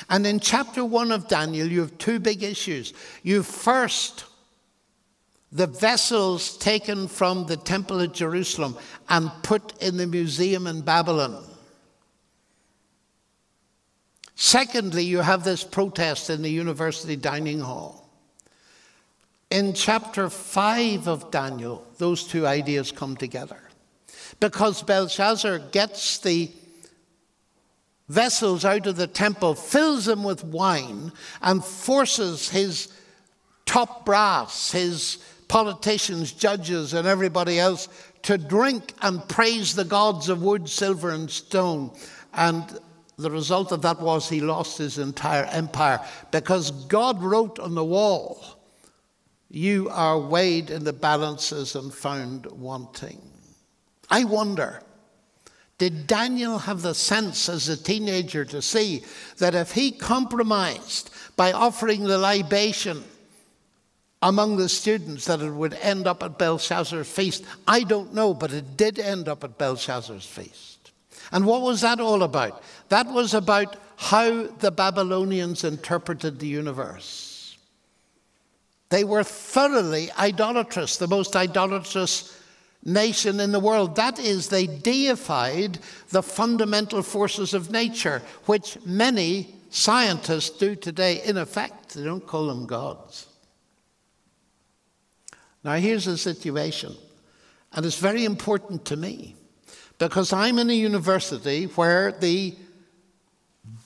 And 0.09 0.27
in 0.27 0.41
chapter 0.41 0.85
one 0.85 1.13
of 1.13 1.29
Daniel, 1.29 1.69
you 1.69 1.81
have 1.81 1.97
two 1.99 2.19
big 2.19 2.43
issues. 2.43 2.93
You 3.23 3.43
first, 3.43 4.25
the 5.53 5.67
vessels 5.67 6.57
taken 6.59 7.07
from 7.07 7.47
the 7.47 7.57
temple 7.57 8.01
at 8.01 8.13
Jerusalem 8.13 8.77
and 9.09 9.31
put 9.43 9.81
in 9.83 9.97
the 9.97 10.07
museum 10.07 10.67
in 10.67 10.81
Babylon. 10.81 11.45
Secondly, 14.35 15.05
you 15.05 15.19
have 15.19 15.45
this 15.45 15.63
protest 15.63 16.31
in 16.31 16.43
the 16.43 16.51
university 16.51 17.15
dining 17.15 17.61
hall. 17.61 18.00
In 19.51 19.75
chapter 19.75 20.31
5 20.31 21.09
of 21.09 21.33
Daniel, 21.33 21.85
those 21.99 22.25
two 22.25 22.47
ideas 22.47 22.93
come 22.93 23.17
together. 23.17 23.59
Because 24.39 24.83
Belshazzar 24.83 25.59
gets 25.59 26.19
the 26.19 26.51
vessels 28.09 28.65
out 28.65 28.87
of 28.87 28.97
the 28.97 29.09
temple, 29.09 29.55
fills 29.55 30.05
them 30.05 30.23
with 30.23 30.45
wine, 30.45 31.13
and 31.43 31.65
forces 31.65 32.49
his 32.49 32.93
top 33.67 34.07
brass, 34.07 34.71
his 34.71 35.19
politicians, 35.49 36.31
judges, 36.33 36.95
and 36.95 37.09
everybody 37.09 37.59
else 37.59 37.89
to 38.23 38.39
drink 38.39 38.95
and 39.03 39.29
praise 39.29 39.75
the 39.75 39.85
gods 39.85 40.29
of 40.29 40.43
wood, 40.43 40.69
silver, 40.69 41.11
and 41.11 41.29
stone. 41.29 41.91
And 42.35 42.79
the 43.17 43.31
result 43.31 43.73
of 43.73 43.83
that 43.83 44.01
was 44.01 44.29
he 44.29 44.41
lost 44.41 44.79
his 44.79 44.99
entire 44.99 45.45
empire 45.47 46.01
because 46.31 46.71
God 46.87 47.21
wrote 47.21 47.59
on 47.59 47.75
the 47.75 47.85
wall, 47.85 48.60
You 49.51 49.89
are 49.91 50.19
weighed 50.19 50.71
in 50.71 50.85
the 50.85 50.93
balances 50.93 51.75
and 51.75 51.93
found 51.93 52.47
wanting. 52.47 53.21
I 54.09 54.25
wonder 54.25 54.83
did 55.81 56.07
Daniel 56.07 56.59
have 56.59 56.83
the 56.83 56.95
sense 56.95 57.49
as 57.49 57.71
a 57.71 57.83
teenager 57.83 58.45
to 58.45 58.61
see 58.61 59.03
that 59.39 59.55
if 59.55 59.73
he 59.73 59.91
compromised 59.91 61.09
by 61.37 61.53
offering 61.53 62.05
the 62.05 62.19
libation 62.19 63.03
among 64.21 64.59
the 64.59 64.69
students, 64.69 65.25
that 65.25 65.41
it 65.41 65.51
would 65.51 65.73
end 65.73 66.07
up 66.07 66.23
at 66.23 66.37
Belshazzar's 66.37 67.11
feast? 67.11 67.45
I 67.67 67.85
don't 67.85 68.13
know, 68.13 68.35
but 68.35 68.53
it 68.53 68.77
did 68.77 68.99
end 68.99 69.27
up 69.27 69.43
at 69.43 69.57
Belshazzar's 69.57 70.27
feast. 70.27 70.93
And 71.33 71.47
what 71.47 71.63
was 71.63 71.81
that 71.81 71.99
all 71.99 72.25
about? 72.25 72.63
That 72.91 73.07
was 73.07 73.33
about 73.33 73.77
how 73.97 74.49
the 74.49 74.71
Babylonians 74.71 75.65
interpreted 75.65 76.41
the 76.41 76.47
universe. 76.47 77.30
They 78.91 79.05
were 79.05 79.25
thoroughly 79.25 80.11
idolatrous, 80.13 80.97
the 80.97 81.07
most 81.07 81.37
idolatrous 81.37 82.37
nation 82.85 83.41
in 83.41 83.53
the 83.53 83.61
world. 83.61 83.97
That 83.97 84.19
is, 84.19 84.49
they 84.49 84.67
deified 84.67 85.79
the 86.09 86.23
fundamental 86.23 87.03
forces 87.03 87.55
of 87.55 87.71
nature, 87.71 88.21
which 88.47 88.79
many 88.85 89.55
scientists 89.71 90.51
do 90.51 90.75
today. 90.75 91.23
In 91.25 91.37
effect, 91.37 91.95
they 91.95 92.05
don't 92.05 92.27
call 92.27 92.49
them 92.49 92.67
gods. 92.67 93.27
Now, 95.63 95.75
here's 95.75 96.07
the 96.07 96.19
situation, 96.19 96.95
and 97.73 97.87
it's 97.87 97.99
very 97.99 98.25
important 98.25 98.87
to 98.87 98.97
me 98.97 99.37
because 99.99 100.33
I'm 100.33 100.59
in 100.59 100.71
a 100.71 100.75
university 100.75 101.65
where 101.65 102.11
the 102.11 102.57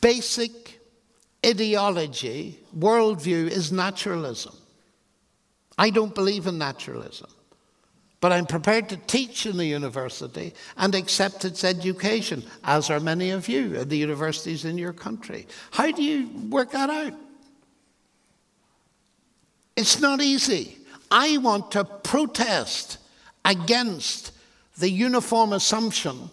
basic 0.00 0.80
ideology, 1.44 2.60
worldview, 2.74 3.50
is 3.50 3.72
naturalism. 3.72 4.54
I 5.76 5.90
don't 5.90 6.14
believe 6.14 6.46
in 6.46 6.58
naturalism. 6.58 7.30
But 8.20 8.32
I'm 8.32 8.46
prepared 8.46 8.88
to 8.88 8.96
teach 8.96 9.44
in 9.44 9.58
the 9.58 9.66
university 9.66 10.54
and 10.78 10.94
accept 10.94 11.44
its 11.44 11.62
education, 11.62 12.42
as 12.62 12.88
are 12.88 13.00
many 13.00 13.30
of 13.30 13.48
you 13.48 13.76
at 13.76 13.90
the 13.90 13.98
universities 13.98 14.64
in 14.64 14.78
your 14.78 14.94
country. 14.94 15.46
How 15.72 15.90
do 15.90 16.02
you 16.02 16.30
work 16.48 16.70
that 16.70 16.88
out? 16.88 17.12
It's 19.76 20.00
not 20.00 20.22
easy. 20.22 20.78
I 21.10 21.36
want 21.36 21.72
to 21.72 21.84
protest 21.84 22.96
against 23.44 24.32
the 24.78 24.88
uniform 24.88 25.52
assumption 25.52 26.30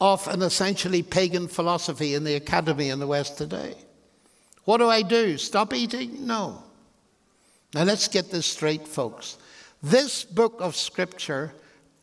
of 0.00 0.26
an 0.28 0.42
essentially 0.42 1.02
pagan 1.02 1.48
philosophy 1.48 2.14
in 2.14 2.22
the 2.22 2.36
academy 2.36 2.90
in 2.90 3.00
the 3.00 3.06
West 3.06 3.36
today. 3.36 3.74
What 4.64 4.78
do 4.78 4.88
I 4.88 5.02
do? 5.02 5.36
Stop 5.36 5.74
eating? 5.74 6.26
No. 6.26 6.62
Now 7.74 7.84
let's 7.84 8.08
get 8.08 8.30
this 8.30 8.46
straight, 8.46 8.88
folks. 8.88 9.36
This 9.82 10.24
book 10.24 10.56
of 10.60 10.74
Scripture 10.74 11.52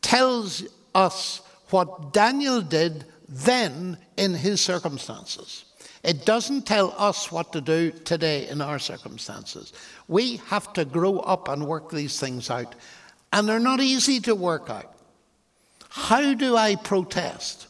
tells 0.00 0.64
us 0.94 1.42
what 1.70 2.12
Daniel 2.12 2.62
did 2.62 3.04
then 3.28 3.98
in 4.16 4.34
his 4.34 4.60
circumstances. 4.60 5.64
It 6.04 6.24
doesn't 6.24 6.66
tell 6.66 6.94
us 6.96 7.32
what 7.32 7.52
to 7.52 7.60
do 7.60 7.90
today 7.90 8.46
in 8.46 8.60
our 8.60 8.78
circumstances. 8.78 9.72
We 10.06 10.36
have 10.46 10.72
to 10.74 10.84
grow 10.84 11.18
up 11.18 11.48
and 11.48 11.66
work 11.66 11.90
these 11.90 12.20
things 12.20 12.48
out. 12.48 12.76
And 13.32 13.48
they're 13.48 13.58
not 13.58 13.80
easy 13.80 14.20
to 14.20 14.34
work 14.36 14.70
out. 14.70 14.94
How 15.88 16.34
do 16.34 16.56
I 16.56 16.76
protest 16.76 17.66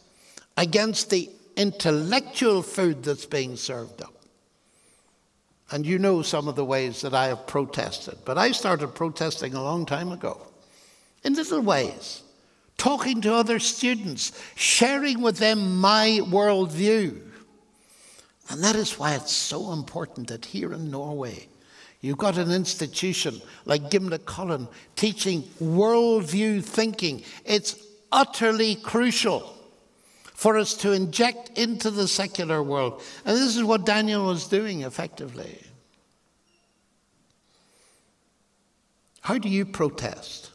against 0.58 1.08
the 1.08 1.30
intellectual 1.56 2.60
food 2.60 3.02
that's 3.02 3.24
being 3.24 3.56
served 3.56 4.02
up? 4.02 4.15
And 5.70 5.84
you 5.84 5.98
know 5.98 6.22
some 6.22 6.46
of 6.46 6.54
the 6.54 6.64
ways 6.64 7.00
that 7.00 7.14
I 7.14 7.26
have 7.26 7.46
protested. 7.46 8.18
But 8.24 8.38
I 8.38 8.52
started 8.52 8.88
protesting 8.88 9.54
a 9.54 9.62
long 9.62 9.84
time 9.84 10.12
ago 10.12 10.40
in 11.24 11.34
little 11.34 11.60
ways, 11.60 12.22
talking 12.76 13.20
to 13.22 13.34
other 13.34 13.58
students, 13.58 14.32
sharing 14.54 15.20
with 15.22 15.38
them 15.38 15.80
my 15.80 16.20
worldview. 16.22 17.20
And 18.48 18.62
that 18.62 18.76
is 18.76 18.96
why 18.96 19.16
it's 19.16 19.32
so 19.32 19.72
important 19.72 20.28
that 20.28 20.44
here 20.44 20.72
in 20.72 20.88
Norway, 20.90 21.48
you've 22.00 22.18
got 22.18 22.38
an 22.38 22.52
institution 22.52 23.40
like 23.64 23.90
Gimlekollen 23.90 24.68
teaching 24.94 25.42
worldview 25.60 26.62
thinking. 26.64 27.24
It's 27.44 27.76
utterly 28.12 28.76
crucial 28.76 29.55
for 30.36 30.58
us 30.58 30.74
to 30.74 30.92
inject 30.92 31.48
into 31.58 31.90
the 31.90 32.06
secular 32.06 32.62
world. 32.62 33.02
And 33.24 33.34
this 33.34 33.56
is 33.56 33.64
what 33.64 33.86
Daniel 33.86 34.26
was 34.26 34.46
doing 34.46 34.82
effectively. 34.82 35.62
How 39.22 39.38
do 39.38 39.48
you 39.48 39.64
protest? 39.64 40.50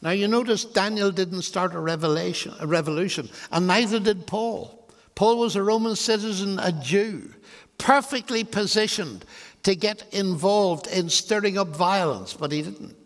Now 0.00 0.10
you 0.10 0.28
notice 0.28 0.64
Daniel 0.64 1.10
didn't 1.10 1.42
start 1.42 1.74
a 1.74 1.80
revelation, 1.80 2.54
a 2.60 2.68
revolution, 2.68 3.28
and 3.50 3.66
neither 3.66 3.98
did 3.98 4.28
Paul. 4.28 4.88
Paul 5.16 5.38
was 5.38 5.56
a 5.56 5.62
Roman 5.62 5.96
citizen, 5.96 6.60
a 6.60 6.70
Jew, 6.70 7.34
perfectly 7.78 8.44
positioned 8.44 9.24
to 9.64 9.74
get 9.74 10.04
involved 10.12 10.86
in 10.86 11.08
stirring 11.08 11.58
up 11.58 11.68
violence, 11.74 12.32
but 12.32 12.52
he 12.52 12.62
didn't. 12.62 12.96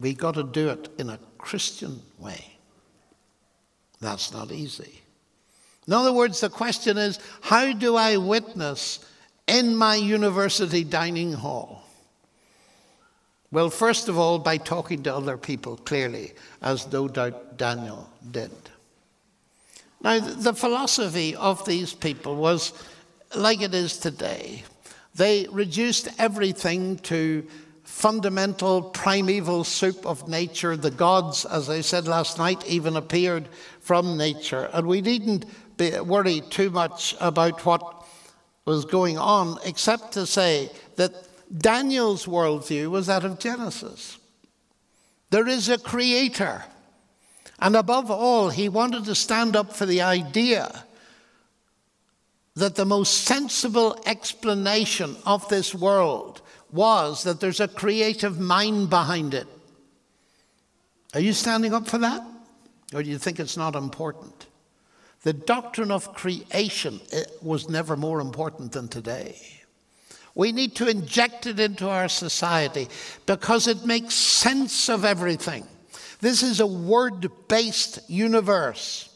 We 0.00 0.14
got 0.14 0.34
to 0.34 0.42
do 0.42 0.70
it 0.70 0.88
in 0.98 1.10
a 1.10 1.20
Christian 1.38 2.02
way. 2.18 2.53
That's 4.04 4.32
not 4.32 4.52
easy. 4.52 5.00
In 5.86 5.94
other 5.94 6.12
words, 6.12 6.40
the 6.40 6.50
question 6.50 6.98
is 6.98 7.18
how 7.40 7.72
do 7.72 7.96
I 7.96 8.18
witness 8.18 9.04
in 9.46 9.74
my 9.74 9.94
university 9.94 10.84
dining 10.84 11.32
hall? 11.32 11.84
Well, 13.50 13.70
first 13.70 14.08
of 14.08 14.18
all, 14.18 14.38
by 14.38 14.58
talking 14.58 15.02
to 15.04 15.14
other 15.14 15.38
people 15.38 15.76
clearly, 15.76 16.32
as 16.60 16.90
no 16.92 17.08
doubt 17.08 17.56
Daniel 17.56 18.10
did. 18.30 18.50
Now, 20.02 20.18
the 20.18 20.52
philosophy 20.52 21.34
of 21.36 21.64
these 21.64 21.94
people 21.94 22.36
was 22.36 22.72
like 23.34 23.62
it 23.62 23.72
is 23.72 23.96
today. 23.96 24.64
They 25.14 25.46
reduced 25.50 26.08
everything 26.18 26.98
to 27.10 27.46
fundamental 27.84 28.82
primeval 28.82 29.62
soup 29.62 30.04
of 30.06 30.28
nature. 30.28 30.76
The 30.76 30.90
gods, 30.90 31.44
as 31.44 31.70
I 31.70 31.82
said 31.82 32.08
last 32.08 32.38
night, 32.38 32.66
even 32.66 32.96
appeared 32.96 33.48
from 33.80 34.16
nature. 34.16 34.70
And 34.72 34.86
we 34.86 35.00
needn't 35.00 35.44
be, 35.76 35.98
worry 36.00 36.40
too 36.50 36.70
much 36.70 37.14
about 37.20 37.64
what 37.64 38.04
was 38.64 38.84
going 38.86 39.18
on, 39.18 39.58
except 39.64 40.12
to 40.12 40.26
say 40.26 40.70
that 40.96 41.12
Daniel's 41.56 42.26
worldview 42.26 42.90
was 42.90 43.06
that 43.06 43.24
of 43.24 43.38
Genesis. 43.38 44.18
There 45.30 45.46
is 45.46 45.68
a 45.68 45.78
creator. 45.78 46.64
And 47.58 47.76
above 47.76 48.10
all, 48.10 48.48
he 48.48 48.68
wanted 48.68 49.04
to 49.04 49.14
stand 49.14 49.56
up 49.56 49.72
for 49.72 49.86
the 49.86 50.02
idea 50.02 50.84
that 52.54 52.76
the 52.76 52.84
most 52.84 53.24
sensible 53.24 54.00
explanation 54.06 55.16
of 55.26 55.48
this 55.48 55.74
world 55.74 56.40
was 56.74 57.22
that 57.22 57.40
there's 57.40 57.60
a 57.60 57.68
creative 57.68 58.40
mind 58.40 58.90
behind 58.90 59.32
it. 59.32 59.46
Are 61.14 61.20
you 61.20 61.32
standing 61.32 61.72
up 61.72 61.86
for 61.86 61.98
that? 61.98 62.20
Or 62.92 63.02
do 63.02 63.08
you 63.08 63.18
think 63.18 63.38
it's 63.38 63.56
not 63.56 63.76
important? 63.76 64.48
The 65.22 65.32
doctrine 65.32 65.92
of 65.92 66.12
creation 66.14 67.00
was 67.40 67.68
never 67.68 67.96
more 67.96 68.20
important 68.20 68.72
than 68.72 68.88
today. 68.88 69.40
We 70.34 70.50
need 70.50 70.74
to 70.76 70.88
inject 70.88 71.46
it 71.46 71.60
into 71.60 71.88
our 71.88 72.08
society 72.08 72.88
because 73.24 73.68
it 73.68 73.86
makes 73.86 74.14
sense 74.14 74.88
of 74.88 75.04
everything. 75.04 75.64
This 76.20 76.42
is 76.42 76.58
a 76.58 76.66
word 76.66 77.30
based 77.46 78.00
universe. 78.08 79.08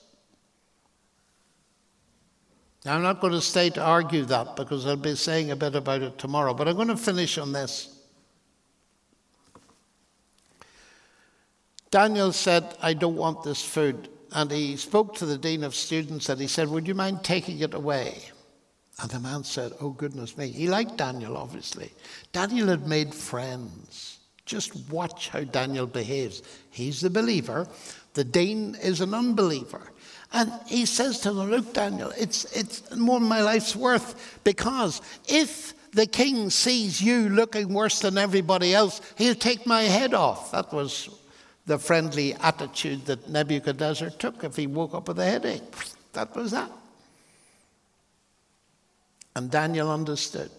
Now, 2.84 2.96
I'm 2.96 3.02
not 3.02 3.20
going 3.20 3.32
to 3.32 3.40
stay 3.40 3.70
to 3.70 3.82
argue 3.82 4.24
that 4.26 4.56
because 4.56 4.86
I'll 4.86 4.96
be 4.96 5.14
saying 5.16 5.50
a 5.50 5.56
bit 5.56 5.74
about 5.74 6.02
it 6.02 6.18
tomorrow, 6.18 6.54
but 6.54 6.68
I'm 6.68 6.76
going 6.76 6.88
to 6.88 6.96
finish 6.96 7.36
on 7.36 7.52
this. 7.52 7.94
Daniel 11.90 12.32
said, 12.32 12.76
I 12.82 12.94
don't 12.94 13.16
want 13.16 13.42
this 13.42 13.62
food. 13.62 14.08
And 14.32 14.50
he 14.50 14.76
spoke 14.76 15.14
to 15.16 15.26
the 15.26 15.38
dean 15.38 15.64
of 15.64 15.74
students 15.74 16.28
and 16.28 16.40
he 16.40 16.46
said, 16.46 16.68
Would 16.68 16.86
you 16.86 16.94
mind 16.94 17.24
taking 17.24 17.60
it 17.60 17.72
away? 17.72 18.22
And 19.00 19.10
the 19.10 19.20
man 19.20 19.42
said, 19.42 19.72
Oh, 19.80 19.90
goodness 19.90 20.36
me. 20.36 20.48
He 20.48 20.68
liked 20.68 20.98
Daniel, 20.98 21.36
obviously. 21.36 21.92
Daniel 22.32 22.68
had 22.68 22.86
made 22.86 23.14
friends. 23.14 24.18
Just 24.44 24.90
watch 24.90 25.28
how 25.28 25.44
Daniel 25.44 25.86
behaves. 25.86 26.42
He's 26.70 27.00
the 27.00 27.10
believer, 27.10 27.68
the 28.14 28.24
dean 28.24 28.76
is 28.82 29.00
an 29.00 29.14
unbeliever. 29.14 29.92
And 30.32 30.52
he 30.66 30.84
says 30.84 31.20
to 31.20 31.32
them, 31.32 31.50
Look, 31.50 31.72
Daniel, 31.72 32.12
it's, 32.18 32.44
it's 32.56 32.94
more 32.94 33.18
than 33.18 33.28
my 33.28 33.40
life's 33.40 33.74
worth 33.74 34.40
because 34.44 35.00
if 35.26 35.74
the 35.92 36.06
king 36.06 36.50
sees 36.50 37.00
you 37.00 37.28
looking 37.30 37.72
worse 37.72 38.00
than 38.00 38.18
everybody 38.18 38.74
else, 38.74 39.00
he'll 39.16 39.34
take 39.34 39.66
my 39.66 39.82
head 39.82 40.12
off. 40.12 40.52
That 40.52 40.72
was 40.72 41.08
the 41.66 41.78
friendly 41.78 42.34
attitude 42.34 43.06
that 43.06 43.28
Nebuchadnezzar 43.28 44.10
took 44.10 44.44
if 44.44 44.56
he 44.56 44.66
woke 44.66 44.94
up 44.94 45.08
with 45.08 45.18
a 45.18 45.24
headache. 45.24 45.62
That 46.12 46.34
was 46.34 46.50
that. 46.50 46.70
And 49.34 49.50
Daniel 49.50 49.90
understood. 49.90 50.50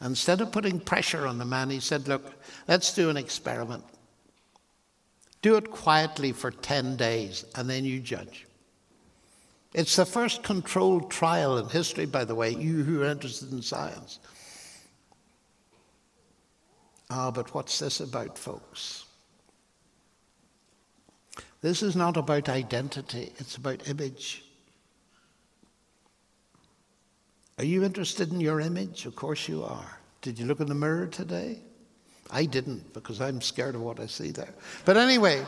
Instead 0.00 0.40
of 0.40 0.52
putting 0.52 0.78
pressure 0.78 1.26
on 1.26 1.38
the 1.38 1.44
man, 1.44 1.70
he 1.70 1.80
said, 1.80 2.06
Look, 2.06 2.24
let's 2.68 2.94
do 2.94 3.10
an 3.10 3.16
experiment. 3.16 3.84
Do 5.42 5.56
it 5.56 5.70
quietly 5.70 6.32
for 6.32 6.50
10 6.50 6.96
days, 6.96 7.44
and 7.54 7.70
then 7.70 7.84
you 7.84 8.00
judge. 8.00 8.46
It's 9.74 9.96
the 9.96 10.06
first 10.06 10.42
controlled 10.42 11.10
trial 11.10 11.58
in 11.58 11.68
history, 11.68 12.06
by 12.06 12.24
the 12.24 12.34
way, 12.34 12.50
you 12.50 12.82
who 12.82 13.02
are 13.02 13.06
interested 13.06 13.52
in 13.52 13.62
science. 13.62 14.18
Ah, 17.10 17.30
but 17.30 17.54
what's 17.54 17.78
this 17.78 18.00
about, 18.00 18.36
folks? 18.36 19.04
This 21.60 21.82
is 21.82 21.96
not 21.96 22.16
about 22.16 22.48
identity, 22.48 23.32
it's 23.38 23.56
about 23.56 23.88
image. 23.88 24.44
Are 27.58 27.64
you 27.64 27.82
interested 27.82 28.32
in 28.32 28.40
your 28.40 28.60
image? 28.60 29.04
Of 29.04 29.16
course 29.16 29.48
you 29.48 29.64
are. 29.64 29.98
Did 30.22 30.38
you 30.38 30.46
look 30.46 30.60
in 30.60 30.68
the 30.68 30.74
mirror 30.74 31.08
today? 31.08 31.60
I 32.30 32.44
didn't 32.44 32.92
because 32.92 33.20
I'm 33.20 33.40
scared 33.40 33.74
of 33.74 33.80
what 33.80 34.00
I 34.00 34.06
see 34.06 34.30
there. 34.30 34.54
But 34.84 34.96
anyway, 34.96 35.44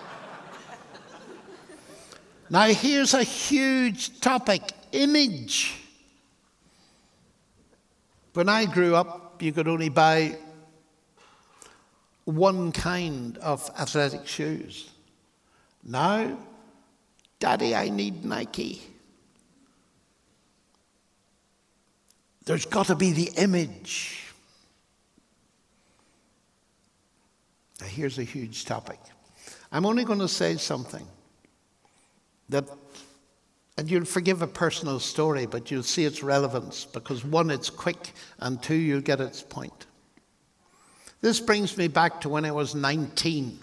now 2.49 2.67
here's 2.67 3.15
a 3.15 3.23
huge 3.23 4.21
topic 4.21 4.63
image. 4.93 5.75
When 8.33 8.49
I 8.49 8.65
grew 8.65 8.95
up, 8.95 9.43
you 9.43 9.53
could 9.53 9.69
only 9.69 9.89
buy 9.89 10.37
one 12.25 12.73
kind 12.73 13.37
of 13.39 13.69
athletic 13.79 14.27
shoes. 14.27 14.91
Now, 15.83 16.39
Daddy, 17.39 17.75
I 17.75 17.89
need 17.89 18.25
Nike. 18.25 18.83
There's 22.45 22.67
got 22.67 22.87
to 22.87 22.95
be 22.95 23.13
the 23.13 23.31
image. 23.37 24.30
Now, 27.81 27.87
here's 27.87 28.19
a 28.19 28.25
huge 28.25 28.65
topic. 28.65 28.99
I'm 29.73 29.87
only 29.87 30.05
going 30.05 30.19
to 30.19 30.29
say 30.29 30.57
something 30.57 31.07
that, 32.49 32.65
and 33.79 33.91
you'll 33.91 34.05
forgive 34.05 34.43
a 34.43 34.47
personal 34.47 34.99
story, 34.99 35.47
but 35.47 35.71
you'll 35.71 35.83
see 35.83 36.05
its 36.05 36.23
relevance 36.23 36.85
because 36.85 37.25
one, 37.25 37.51
it's 37.51 37.71
quick, 37.71 38.13
and 38.41 38.63
two, 38.63 38.75
you'll 38.75 39.01
get 39.01 39.21
its 39.21 39.43
point. 39.43 39.87
This 41.21 41.41
brings 41.41 41.77
me 41.77 41.89
back 41.89 42.21
to 42.23 42.29
when 42.29 42.45
I 42.45 42.51
was 42.51 42.75
19. 42.75 43.59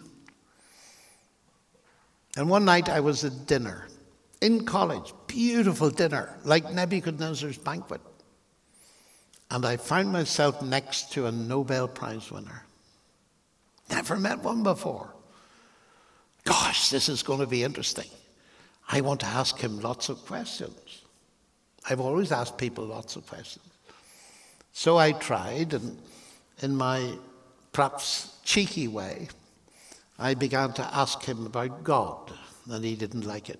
And 2.37 2.49
one 2.49 2.65
night 2.65 2.87
I 2.87 2.99
was 2.99 3.25
at 3.25 3.47
dinner 3.47 3.87
in 4.41 4.65
college, 4.65 5.13
beautiful 5.25 5.89
dinner, 5.89 6.37
like 6.43 6.71
Nebuchadnezzar's 6.71 7.57
banquet. 7.57 8.01
And 9.49 9.65
I 9.65 9.77
found 9.77 10.11
myself 10.11 10.61
next 10.61 11.11
to 11.13 11.25
a 11.25 11.31
Nobel 11.31 11.87
Prize 11.87 12.31
winner. 12.31 12.66
Never 13.89 14.17
met 14.17 14.39
one 14.39 14.63
before. 14.63 15.13
Gosh, 16.43 16.89
this 16.89 17.09
is 17.09 17.23
going 17.23 17.39
to 17.39 17.47
be 17.47 17.63
interesting. 17.63 18.09
I 18.89 19.01
want 19.01 19.19
to 19.21 19.25
ask 19.25 19.57
him 19.57 19.79
lots 19.81 20.09
of 20.09 20.25
questions. 20.25 21.01
I've 21.89 21.99
always 21.99 22.31
asked 22.31 22.57
people 22.57 22.85
lots 22.85 23.15
of 23.15 23.27
questions. 23.27 23.65
So 24.73 24.97
I 24.97 25.11
tried, 25.11 25.73
and 25.73 25.97
in 26.61 26.75
my 26.75 27.13
perhaps 27.71 28.37
cheeky 28.43 28.87
way, 28.87 29.27
I 30.19 30.33
began 30.33 30.73
to 30.73 30.95
ask 30.95 31.23
him 31.23 31.45
about 31.45 31.83
God, 31.83 32.31
and 32.69 32.83
he 32.83 32.95
didn't 32.95 33.25
like 33.25 33.49
it. 33.49 33.59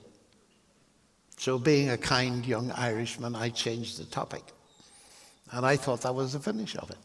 So, 1.38 1.60
being 1.60 1.90
a 1.92 1.98
kind 1.98 2.46
young 2.46 2.72
Irishman, 2.72 3.36
I 3.36 3.50
changed 3.50 4.00
the 4.00 4.06
topic. 4.06 4.44
And 5.52 5.66
I 5.66 5.76
thought 5.76 6.02
that 6.02 6.16
was 6.16 6.34
the 6.34 6.40
finish 6.40 6.76
of 6.76 6.90
it. 6.90 6.98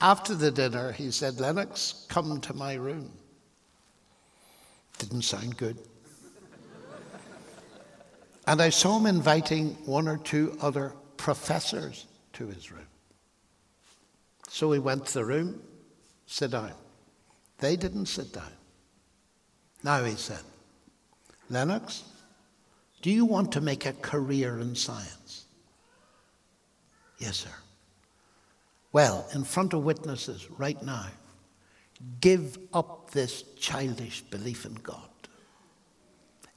After 0.00 0.34
the 0.34 0.50
dinner, 0.50 0.92
he 0.92 1.10
said, 1.10 1.40
Lennox, 1.40 2.06
come 2.08 2.40
to 2.40 2.54
my 2.54 2.74
room. 2.74 3.10
Didn't 4.98 5.22
sound 5.22 5.56
good. 5.56 5.76
and 8.46 8.62
I 8.62 8.70
saw 8.70 8.98
him 8.98 9.06
inviting 9.06 9.74
one 9.84 10.08
or 10.08 10.16
two 10.16 10.56
other 10.60 10.94
professors 11.16 12.06
to 12.34 12.46
his 12.46 12.72
room. 12.72 12.86
So 14.48 14.72
he 14.72 14.78
went 14.78 15.06
to 15.06 15.14
the 15.14 15.24
room, 15.24 15.62
sit 16.26 16.50
down. 16.50 16.72
They 17.58 17.76
didn't 17.76 18.06
sit 18.06 18.32
down. 18.32 18.52
Now 19.82 20.02
he 20.02 20.14
said, 20.14 20.40
Lennox, 21.50 22.04
do 23.02 23.10
you 23.10 23.24
want 23.24 23.52
to 23.52 23.60
make 23.60 23.86
a 23.86 23.92
career 23.92 24.58
in 24.58 24.74
science? 24.74 25.44
Yes, 27.18 27.36
sir. 27.36 27.50
Well, 28.92 29.26
in 29.34 29.44
front 29.44 29.72
of 29.72 29.84
witnesses 29.84 30.50
right 30.50 30.80
now, 30.82 31.06
give 32.20 32.58
up 32.72 33.10
this 33.10 33.42
childish 33.58 34.22
belief 34.22 34.64
in 34.64 34.74
God. 34.74 35.02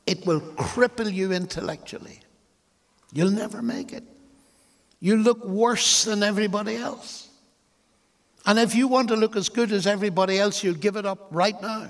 It 0.05 0.25
will 0.25 0.41
cripple 0.41 1.11
you 1.11 1.31
intellectually. 1.31 2.19
You'll 3.13 3.31
never 3.31 3.61
make 3.61 3.93
it. 3.93 4.03
You 4.99 5.17
look 5.17 5.43
worse 5.45 6.05
than 6.05 6.23
everybody 6.23 6.75
else. 6.75 7.29
And 8.45 8.59
if 8.59 8.75
you 8.75 8.87
want 8.87 9.09
to 9.09 9.15
look 9.15 9.35
as 9.35 9.49
good 9.49 9.71
as 9.71 9.87
everybody 9.87 10.39
else, 10.39 10.63
you'll 10.63 10.73
give 10.73 10.95
it 10.95 11.05
up 11.05 11.27
right 11.31 11.61
now. 11.61 11.87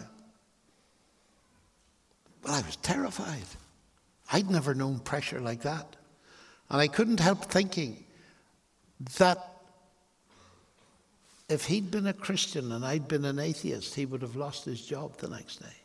Well, 2.44 2.54
I 2.54 2.62
was 2.62 2.76
terrified. 2.78 3.46
I'd 4.32 4.50
never 4.50 4.76
known 4.76 5.00
pressure 5.00 5.39
like 5.39 5.62
that. 5.62 5.96
And 6.70 6.82
I 6.82 6.88
couldn't 6.88 7.20
help 7.20 7.46
thinking 7.46 8.04
that 9.18 9.53
if 11.54 11.66
he'd 11.66 11.91
been 11.91 12.08
a 12.08 12.14
Christian 12.14 12.72
and 12.72 12.84
I'd 12.84 13.08
been 13.08 13.24
an 13.26 13.39
atheist, 13.39 13.95
he 13.95 14.06
would 14.06 14.22
have 14.22 14.36
lost 14.36 14.66
his 14.66 14.86
job 14.86 15.18
the 15.18 15.30
next 15.30 15.58
day. 15.58 15.76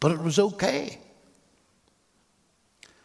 But 0.00 0.12
it 0.12 0.20
was 0.20 0.38
okay. 0.38 0.98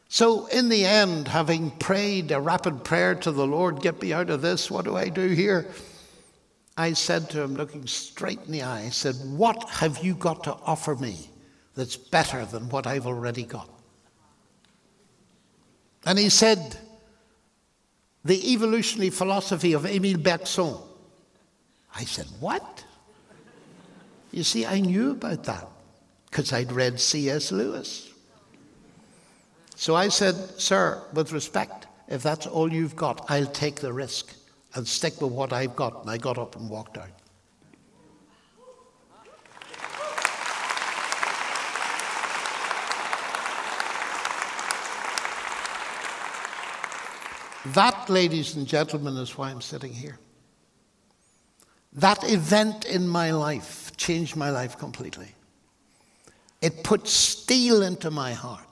So, 0.07 0.47
in 0.47 0.69
the 0.69 0.85
end, 0.85 1.27
having 1.27 1.71
prayed 1.71 2.31
a 2.31 2.39
rapid 2.39 2.83
prayer 2.83 3.15
to 3.15 3.31
the 3.31 3.47
Lord, 3.47 3.81
get 3.81 4.01
me 4.01 4.13
out 4.13 4.29
of 4.29 4.41
this, 4.41 4.69
what 4.69 4.85
do 4.85 4.95
I 4.95 5.09
do 5.09 5.29
here? 5.29 5.67
I 6.77 6.93
said 6.93 7.29
to 7.31 7.41
him, 7.41 7.55
looking 7.55 7.87
straight 7.87 8.39
in 8.45 8.51
the 8.51 8.63
eye, 8.63 8.81
I 8.81 8.89
said, 8.89 9.15
What 9.15 9.69
have 9.69 10.03
you 10.03 10.13
got 10.15 10.43
to 10.45 10.53
offer 10.53 10.95
me 10.95 11.29
that's 11.75 11.95
better 11.95 12.45
than 12.45 12.69
what 12.69 12.87
I've 12.87 13.07
already 13.07 13.43
got? 13.43 13.69
And 16.05 16.19
he 16.19 16.29
said, 16.29 16.77
The 18.25 18.53
evolutionary 18.53 19.11
philosophy 19.11 19.73
of 19.73 19.85
Emile 19.85 20.17
Bergson. 20.17 20.75
I 21.95 22.05
said, 22.05 22.27
What? 22.39 22.85
You 24.31 24.43
see, 24.43 24.65
I 24.65 24.79
knew 24.79 25.11
about 25.11 25.43
that 25.43 25.67
because 26.29 26.53
I'd 26.53 26.71
read 26.71 26.99
C.S. 26.99 27.51
Lewis. 27.51 28.11
So 29.75 29.95
I 29.95 30.07
said, 30.07 30.35
Sir, 30.59 31.01
with 31.13 31.31
respect, 31.31 31.87
if 32.07 32.23
that's 32.23 32.47
all 32.47 32.71
you've 32.71 32.95
got, 32.95 33.25
I'll 33.29 33.45
take 33.45 33.77
the 33.77 33.91
risk 33.91 34.33
and 34.75 34.87
stick 34.87 35.19
with 35.21 35.31
what 35.31 35.51
I've 35.51 35.75
got. 35.75 36.01
And 36.01 36.09
I 36.09 36.17
got 36.17 36.37
up 36.37 36.55
and 36.55 36.69
walked 36.69 36.97
out. 36.97 37.09
That, 47.73 48.09
ladies 48.09 48.55
and 48.55 48.65
gentlemen, 48.65 49.15
is 49.17 49.37
why 49.37 49.51
I'm 49.51 49.61
sitting 49.61 49.93
here. 49.93 50.17
That 51.93 52.23
event 52.29 52.85
in 52.85 53.07
my 53.07 53.31
life 53.31 53.91
changed 53.97 54.35
my 54.35 54.49
life 54.49 54.77
completely. 54.77 55.35
It 56.61 56.83
put 56.83 57.07
steel 57.07 57.81
into 57.81 58.11
my 58.11 58.33
heart. 58.33 58.65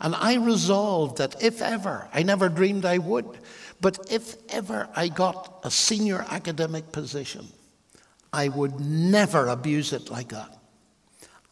And 0.00 0.14
I 0.14 0.34
resolved 0.34 1.18
that 1.18 1.42
if 1.42 1.62
ever, 1.62 2.08
I 2.12 2.22
never 2.22 2.48
dreamed 2.48 2.84
I 2.84 2.98
would, 2.98 3.38
but 3.80 4.10
if 4.10 4.36
ever 4.48 4.88
I 4.94 5.08
got 5.08 5.60
a 5.64 5.70
senior 5.70 6.24
academic 6.28 6.92
position, 6.92 7.46
I 8.32 8.48
would 8.48 8.80
never 8.80 9.48
abuse 9.48 9.92
it 9.92 10.10
like 10.10 10.28
that. 10.28 10.56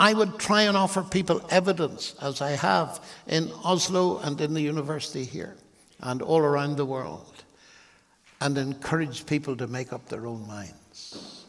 I 0.01 0.14
would 0.14 0.39
try 0.39 0.62
and 0.62 0.76
offer 0.76 1.03
people 1.03 1.47
evidence, 1.51 2.14
as 2.22 2.41
I 2.41 2.53
have 2.53 3.05
in 3.26 3.53
Oslo 3.64 4.18
and 4.18 4.41
in 4.41 4.55
the 4.55 4.62
university 4.62 5.24
here 5.24 5.57
and 6.01 6.22
all 6.22 6.41
around 6.41 6.76
the 6.76 6.87
world 6.87 7.30
and 8.41 8.57
encourage 8.57 9.26
people 9.26 9.57
to 9.57 9.66
make 9.66 9.93
up 9.93 10.09
their 10.09 10.26
own 10.26 10.47
minds. 10.47 11.47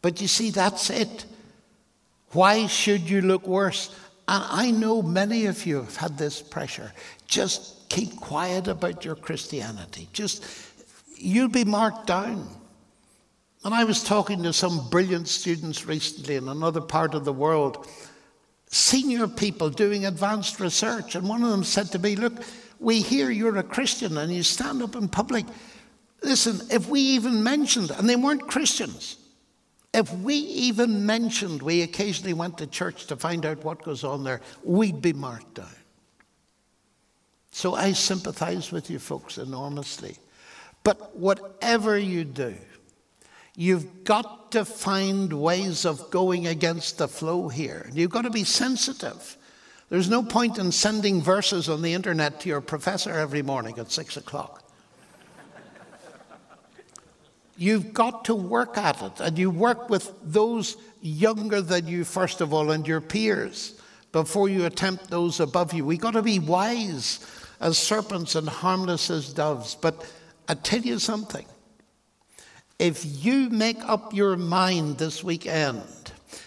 But 0.00 0.20
you 0.20 0.28
see, 0.28 0.50
that's 0.50 0.90
it. 0.90 1.24
Why 2.32 2.66
should 2.66 3.02
you 3.02 3.20
look 3.22 3.46
worse? 3.46 3.94
And 4.28 4.44
I 4.48 4.70
know 4.70 5.02
many 5.02 5.46
of 5.46 5.66
you 5.66 5.76
have 5.76 5.96
had 5.96 6.18
this 6.18 6.40
pressure. 6.40 6.92
Just 7.26 7.88
keep 7.88 8.16
quiet 8.16 8.68
about 8.68 9.04
your 9.04 9.16
Christianity. 9.16 10.08
Just, 10.12 10.44
you'll 11.16 11.48
be 11.48 11.64
marked 11.64 12.06
down. 12.06 12.48
And 13.64 13.74
I 13.74 13.84
was 13.84 14.02
talking 14.02 14.42
to 14.42 14.52
some 14.52 14.88
brilliant 14.90 15.28
students 15.28 15.86
recently 15.86 16.36
in 16.36 16.48
another 16.48 16.80
part 16.80 17.14
of 17.14 17.24
the 17.24 17.32
world, 17.32 17.86
senior 18.66 19.28
people 19.28 19.70
doing 19.70 20.06
advanced 20.06 20.58
research. 20.58 21.14
And 21.14 21.28
one 21.28 21.44
of 21.44 21.50
them 21.50 21.64
said 21.64 21.92
to 21.92 21.98
me, 21.98 22.16
Look, 22.16 22.42
we 22.80 23.00
hear 23.00 23.30
you're 23.30 23.58
a 23.58 23.62
Christian 23.62 24.18
and 24.18 24.32
you 24.32 24.42
stand 24.42 24.82
up 24.82 24.96
in 24.96 25.08
public. 25.08 25.46
Listen, 26.22 26.60
if 26.70 26.88
we 26.88 27.00
even 27.00 27.42
mentioned, 27.42 27.90
and 27.90 28.08
they 28.08 28.16
weren't 28.16 28.46
Christians, 28.48 29.16
if 29.92 30.12
we 30.18 30.34
even 30.34 31.04
mentioned 31.04 31.62
we 31.62 31.82
occasionally 31.82 32.32
went 32.32 32.58
to 32.58 32.66
church 32.66 33.06
to 33.06 33.16
find 33.16 33.44
out 33.44 33.64
what 33.64 33.82
goes 33.82 34.04
on 34.04 34.24
there, 34.24 34.40
we'd 34.64 35.02
be 35.02 35.12
marked 35.12 35.54
down. 35.54 35.66
So 37.50 37.74
I 37.74 37.92
sympathize 37.92 38.72
with 38.72 38.88
you 38.88 38.98
folks 38.98 39.36
enormously. 39.36 40.16
But 40.84 41.14
whatever 41.16 41.98
you 41.98 42.24
do, 42.24 42.56
you've 43.54 44.04
got 44.04 44.52
to 44.52 44.64
find 44.64 45.32
ways 45.32 45.84
of 45.84 46.10
going 46.10 46.46
against 46.46 46.98
the 46.98 47.08
flow 47.08 47.48
here. 47.48 47.90
You've 47.92 48.10
got 48.10 48.22
to 48.22 48.30
be 48.30 48.44
sensitive. 48.44 49.36
There's 49.90 50.08
no 50.08 50.22
point 50.22 50.56
in 50.56 50.72
sending 50.72 51.20
verses 51.20 51.68
on 51.68 51.82
the 51.82 51.92
internet 51.92 52.40
to 52.40 52.48
your 52.48 52.62
professor 52.62 53.12
every 53.12 53.42
morning 53.42 53.78
at 53.78 53.92
six 53.92 54.16
o'clock. 54.16 54.61
You've 57.56 57.92
got 57.92 58.24
to 58.26 58.34
work 58.34 58.78
at 58.78 59.02
it, 59.02 59.20
and 59.20 59.38
you 59.38 59.50
work 59.50 59.90
with 59.90 60.12
those 60.22 60.76
younger 61.00 61.60
than 61.60 61.86
you, 61.86 62.04
first 62.04 62.40
of 62.40 62.52
all, 62.52 62.70
and 62.70 62.86
your 62.86 63.00
peers 63.00 63.80
before 64.12 64.48
you 64.48 64.66
attempt 64.66 65.10
those 65.10 65.40
above 65.40 65.72
you. 65.72 65.84
We've 65.84 66.00
got 66.00 66.12
to 66.12 66.22
be 66.22 66.38
wise 66.38 67.26
as 67.60 67.78
serpents 67.78 68.34
and 68.34 68.48
harmless 68.48 69.10
as 69.10 69.32
doves. 69.32 69.74
But 69.74 70.04
I 70.48 70.54
tell 70.54 70.80
you 70.80 70.98
something 70.98 71.46
if 72.78 73.24
you 73.24 73.48
make 73.50 73.78
up 73.88 74.12
your 74.12 74.36
mind 74.36 74.98
this 74.98 75.22
weekend 75.22 75.82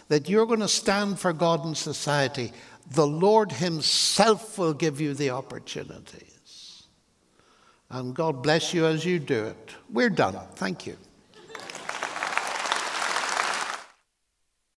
that 0.09 0.29
you're 0.29 0.45
going 0.45 0.59
to 0.59 0.67
stand 0.67 1.19
for 1.19 1.33
God 1.33 1.65
and 1.65 1.77
society, 1.77 2.51
the 2.91 3.07
Lord 3.07 3.51
Himself 3.51 4.57
will 4.57 4.73
give 4.73 4.99
you 4.99 5.13
the 5.13 5.31
opportunities. 5.31 6.34
And 7.89 8.15
God 8.15 8.41
bless 8.41 8.73
you 8.73 8.85
as 8.85 9.05
you 9.05 9.19
do 9.19 9.45
it. 9.45 9.75
We're 9.89 10.09
done. 10.09 10.37
Thank 10.55 10.87
you. 10.87 10.97